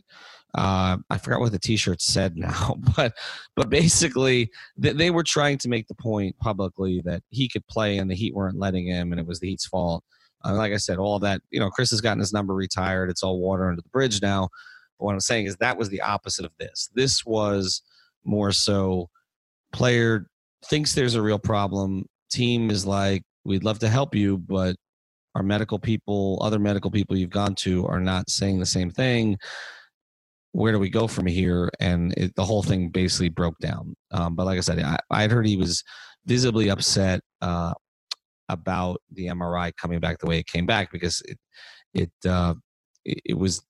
Uh, 0.56 0.98
I 1.10 1.18
forgot 1.20 1.42
what 1.42 1.52
the 1.52 1.60
T-shirt 1.60 2.02
said 2.02 2.36
now, 2.38 2.76
but 2.96 3.14
but 3.56 3.70
basically 3.70 4.50
they, 4.78 4.94
they 4.94 5.12
were 5.12 5.24
trying 5.24 5.58
to 5.60 5.70
make 5.70 5.88
the 5.88 5.96
point 5.96 6.38
publicly 6.40 7.02
that 7.06 7.22
he 7.30 7.48
could 7.48 7.66
play 7.68 7.98
and 7.98 8.10
the 8.10 8.16
Heat 8.16 8.34
weren't 8.34 8.58
letting 8.58 8.88
him, 8.88 9.12
and 9.12 9.20
it 9.20 9.28
was 9.28 9.40
the 9.40 9.50
Heat's 9.50 9.68
fault. 9.68 10.04
Uh, 10.46 10.56
like 10.56 10.72
I 10.72 10.78
said, 10.78 10.98
all 10.98 11.20
that 11.20 11.42
you 11.52 11.60
know, 11.60 11.70
Chris 11.70 11.92
has 11.92 12.02
gotten 12.02 12.20
his 12.20 12.34
number 12.34 12.54
retired. 12.54 13.10
It's 13.10 13.24
all 13.24 13.40
water 13.40 13.70
under 13.70 13.82
the 13.82 13.90
bridge 13.90 14.22
now. 14.22 14.50
But 14.98 15.06
what 15.06 15.14
I'm 15.14 15.20
saying 15.20 15.46
is 15.46 15.56
that 15.58 15.78
was 15.78 15.90
the 15.90 16.02
opposite 16.02 16.46
of 16.46 16.52
this. 16.60 16.90
This 16.96 17.26
was 17.26 17.82
more 18.24 18.52
so 18.52 19.10
player 19.72 20.28
thinks 20.66 20.94
there's 20.94 21.16
a 21.16 21.22
real 21.22 21.40
problem. 21.40 22.06
Team 22.32 22.70
is 22.70 22.86
like, 22.86 23.24
we'd 23.44 23.64
love 23.64 23.80
to 23.80 23.90
help 23.90 24.14
you, 24.16 24.38
but 24.38 24.76
our 25.36 25.44
medical 25.44 25.80
people, 25.80 26.40
other 26.42 26.60
medical 26.60 26.92
people 26.92 27.16
you've 27.16 27.30
gone 27.30 27.56
to 27.56 27.86
are 27.88 28.00
not 28.00 28.30
saying 28.30 28.60
the 28.60 28.66
same 28.66 28.90
thing. 28.90 29.38
Where 30.52 30.72
do 30.72 30.80
we 30.80 30.90
go 30.90 31.08
from 31.08 31.26
here? 31.26 31.70
And 31.80 32.14
it, 32.18 32.36
the 32.36 32.46
whole 32.46 32.64
thing 32.64 32.90
basically 32.90 33.30
broke 33.30 33.58
down. 33.60 33.96
Um, 34.12 34.36
but 34.36 34.46
like 34.46 34.58
I 34.58 34.62
said, 34.62 34.80
I, 34.80 34.98
I 35.12 35.22
had 35.22 35.32
heard 35.32 35.46
he 35.46 35.58
was 35.58 35.84
visibly 36.26 36.70
upset. 36.70 37.22
Uh, 37.42 37.74
about 38.50 39.02
the 39.12 39.28
MRI 39.28 39.72
coming 39.78 40.00
back 40.00 40.20
the 40.20 40.26
way 40.26 40.40
it 40.40 40.48
came 40.48 40.66
back 40.66 40.92
because 40.92 41.22
it 41.22 41.38
it 41.94 42.12
uh, 42.28 42.56
it, 43.06 43.22
it 43.26 43.38
was 43.38 43.62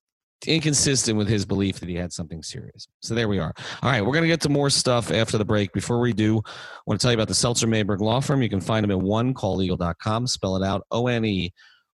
inconsistent 0.46 1.18
with 1.18 1.28
his 1.28 1.44
belief 1.44 1.80
that 1.80 1.88
he 1.88 1.94
had 1.94 2.12
something 2.12 2.42
serious. 2.42 2.88
So 3.00 3.14
there 3.14 3.28
we 3.28 3.38
are. 3.38 3.52
All 3.82 3.90
right, 3.90 4.00
we're 4.00 4.12
going 4.12 4.22
to 4.22 4.28
get 4.28 4.40
to 4.42 4.48
more 4.48 4.70
stuff 4.70 5.12
after 5.12 5.36
the 5.36 5.44
break. 5.44 5.72
Before 5.74 6.00
we 6.00 6.14
do, 6.14 6.38
I 6.38 6.50
want 6.86 6.98
to 6.98 7.04
tell 7.04 7.12
you 7.12 7.16
about 7.16 7.28
the 7.28 7.34
Seltzer 7.34 7.66
Mayberg 7.66 8.00
Law 8.00 8.20
Firm. 8.20 8.42
You 8.42 8.48
can 8.48 8.60
find 8.60 8.82
them 8.82 8.90
at 8.90 9.04
onecalllegal.com. 9.04 10.26
Spell 10.26 10.56
it 10.56 10.64
out 10.64 10.86
O 10.90 11.06
N 11.06 11.26
E 11.26 11.52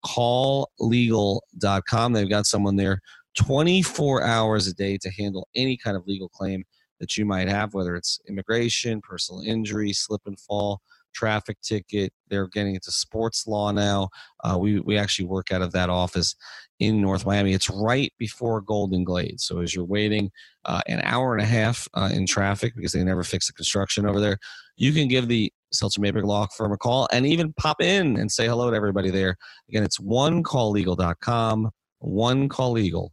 calllegal.com. 0.06 2.14
They've 2.14 2.30
got 2.30 2.48
someone 2.48 2.76
there 2.76 3.00
24 3.36 4.24
hours 4.24 4.68
a 4.68 4.74
day 4.74 4.98
to 4.98 5.10
handle 5.12 5.48
any 5.56 5.78
kind 5.78 5.96
of 5.96 6.08
legal 6.08 6.30
claim 6.30 6.64
that 7.00 7.18
you 7.18 7.26
might 7.26 7.50
have, 7.50 7.74
whether 7.74 7.96
it's 7.96 8.20
immigration, 8.30 9.02
personal 9.02 9.42
injury, 9.42 9.92
slip 9.92 10.22
and 10.26 10.40
fall, 10.40 10.82
traffic 11.14 11.60
ticket. 11.62 12.14
They're 12.30 12.48
getting 12.48 12.76
into 12.76 12.92
sports 12.92 13.48
law 13.48 13.72
now. 13.72 14.10
Uh, 14.44 14.58
we, 14.60 14.80
we 14.80 14.98
actually 14.98 15.26
work 15.26 15.52
out 15.52 15.62
of 15.62 15.72
that 15.74 15.90
office 15.90 16.36
in 16.80 17.02
North 17.02 17.26
Miami. 17.26 17.54
It's 17.54 17.70
right 17.70 18.14
before 18.18 18.62
Golden 18.62 19.04
Glades. 19.04 19.44
So 19.44 19.60
as 19.60 19.76
you're 19.76 19.86
waiting 19.86 20.32
uh, 20.66 20.82
an 20.88 21.02
hour 21.04 21.34
and 21.34 21.42
a 21.42 21.48
half 21.48 21.88
uh, 21.96 22.10
in 22.14 22.26
traffic 22.26 22.76
because 22.76 22.92
they 22.92 23.04
never 23.04 23.24
fix 23.24 23.48
the 23.48 23.54
construction 23.54 24.06
over 24.06 24.20
there, 24.20 24.38
you 24.78 24.94
can 24.94 25.08
give 25.08 25.28
the 25.28 25.52
Seltzer 25.74 26.02
Mayberg 26.02 26.26
Law 26.26 26.48
Firm 26.56 26.72
a 26.72 26.78
call 26.78 27.08
and 27.12 27.26
even 27.26 27.54
pop 27.54 27.82
in 27.82 28.18
and 28.18 28.32
say 28.32 28.48
hello 28.48 28.70
to 28.70 28.76
everybody 28.76 29.10
there. 29.10 29.38
Again, 29.70 29.84
it's 29.84 30.00
onecalllegal.com, 30.00 31.70
onecalllegal.com. 32.04 33.10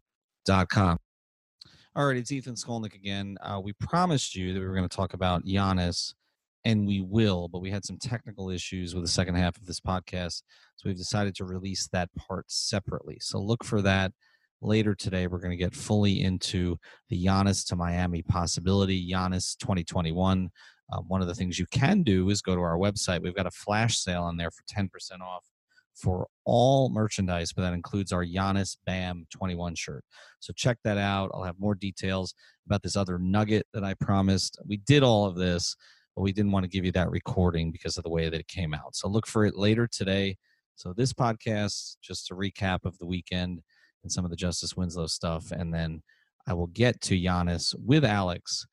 All 1.94 2.06
right, 2.06 2.16
it's 2.16 2.32
Ethan 2.32 2.54
Skolnick 2.54 2.94
again. 2.94 3.36
Uh, 3.42 3.60
we 3.62 3.72
promised 3.74 4.34
you 4.34 4.52
that 4.52 4.60
we 4.60 4.66
were 4.66 4.74
going 4.74 4.88
to 4.88 4.96
talk 4.96 5.14
about 5.14 5.44
Giannis 5.44 6.14
and 6.64 6.86
we 6.86 7.00
will, 7.00 7.48
but 7.48 7.60
we 7.60 7.70
had 7.70 7.84
some 7.84 7.98
technical 7.98 8.50
issues 8.50 8.94
with 8.94 9.04
the 9.04 9.10
second 9.10 9.34
half 9.34 9.56
of 9.56 9.66
this 9.66 9.80
podcast. 9.80 10.42
So 10.76 10.84
we've 10.86 10.96
decided 10.96 11.34
to 11.36 11.44
release 11.44 11.88
that 11.88 12.08
part 12.14 12.44
separately. 12.48 13.18
So 13.20 13.40
look 13.40 13.64
for 13.64 13.82
that 13.82 14.12
later 14.60 14.94
today. 14.94 15.26
We're 15.26 15.40
going 15.40 15.50
to 15.50 15.56
get 15.56 15.74
fully 15.74 16.22
into 16.22 16.78
the 17.08 17.24
Giannis 17.24 17.66
to 17.68 17.76
Miami 17.76 18.22
possibility, 18.22 19.10
Giannis 19.10 19.56
2021. 19.58 20.50
Um, 20.92 21.04
one 21.08 21.20
of 21.20 21.26
the 21.26 21.34
things 21.34 21.58
you 21.58 21.66
can 21.66 22.02
do 22.02 22.30
is 22.30 22.42
go 22.42 22.54
to 22.54 22.60
our 22.60 22.78
website. 22.78 23.22
We've 23.22 23.34
got 23.34 23.46
a 23.46 23.50
flash 23.50 23.98
sale 23.98 24.22
on 24.22 24.36
there 24.36 24.50
for 24.50 24.62
10% 24.72 24.88
off 25.20 25.44
for 26.00 26.26
all 26.44 26.88
merchandise, 26.90 27.52
but 27.52 27.62
that 27.62 27.74
includes 27.74 28.12
our 28.12 28.24
Giannis 28.24 28.76
Bam 28.86 29.26
21 29.30 29.74
shirt. 29.74 30.04
So 30.40 30.52
check 30.54 30.78
that 30.84 30.98
out. 30.98 31.30
I'll 31.34 31.42
have 31.42 31.58
more 31.58 31.74
details 31.74 32.34
about 32.66 32.82
this 32.82 32.96
other 32.96 33.18
nugget 33.18 33.66
that 33.74 33.84
I 33.84 33.94
promised. 33.94 34.58
We 34.66 34.78
did 34.78 35.02
all 35.02 35.26
of 35.26 35.36
this 35.36 35.76
but 36.18 36.22
we 36.22 36.32
didn't 36.32 36.50
want 36.50 36.64
to 36.64 36.68
give 36.68 36.84
you 36.84 36.90
that 36.90 37.12
recording 37.12 37.70
because 37.70 37.96
of 37.96 38.02
the 38.02 38.10
way 38.10 38.28
that 38.28 38.40
it 38.40 38.48
came 38.48 38.74
out. 38.74 38.96
So 38.96 39.08
look 39.08 39.24
for 39.24 39.44
it 39.44 39.56
later 39.56 39.86
today. 39.86 40.36
So 40.74 40.92
this 40.92 41.12
podcast, 41.12 41.96
just 42.02 42.32
a 42.32 42.34
recap 42.34 42.80
of 42.84 42.98
the 42.98 43.06
weekend 43.06 43.60
and 44.02 44.10
some 44.10 44.24
of 44.24 44.32
the 44.32 44.36
Justise 44.36 44.76
Winslow 44.76 45.06
stuff, 45.06 45.52
and 45.52 45.72
then 45.72 46.02
I 46.48 46.54
will 46.54 46.66
get 46.66 47.00
to 47.02 47.14
Giannis 47.14 47.72
with 47.78 48.04
Alex 48.04 48.66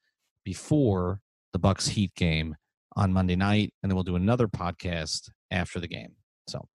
before 0.43 1.19
the 1.53 1.59
Bucks 1.59 1.87
Heat 1.89 2.15
game 2.15 2.55
on 2.95 3.13
Monday 3.13 3.35
night, 3.35 3.71
and 3.83 3.91
then 3.91 3.95
we'll 3.95 4.03
do 4.03 4.15
another 4.15 4.47
podcast 4.47 5.29
after 5.51 5.79
the 5.79 5.87
game. 5.87 6.13
So 6.49 6.67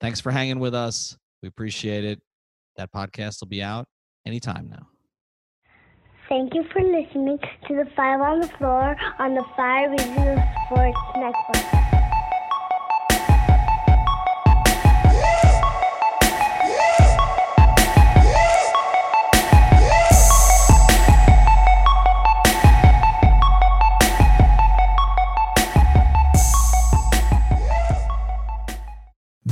thanks 0.00 0.20
for 0.20 0.30
hanging 0.30 0.58
with 0.58 0.74
us. 0.74 1.16
We 1.42 1.48
appreciate 1.48 2.04
it. 2.04 2.20
That 2.76 2.92
podcast 2.92 3.40
will 3.40 3.48
be 3.48 3.62
out 3.62 3.86
anytime 4.26 4.68
now. 4.68 4.86
Thank 6.28 6.54
you 6.54 6.64
for 6.72 6.80
listening 6.80 7.38
to 7.66 7.74
the 7.74 7.86
Five 7.96 8.20
on 8.20 8.40
the 8.40 8.48
Floor 8.48 8.96
on 9.18 9.34
the 9.34 9.44
Five 9.56 9.90
Regional 9.90 10.42
Sports 10.66 10.98
Network. 11.16 11.99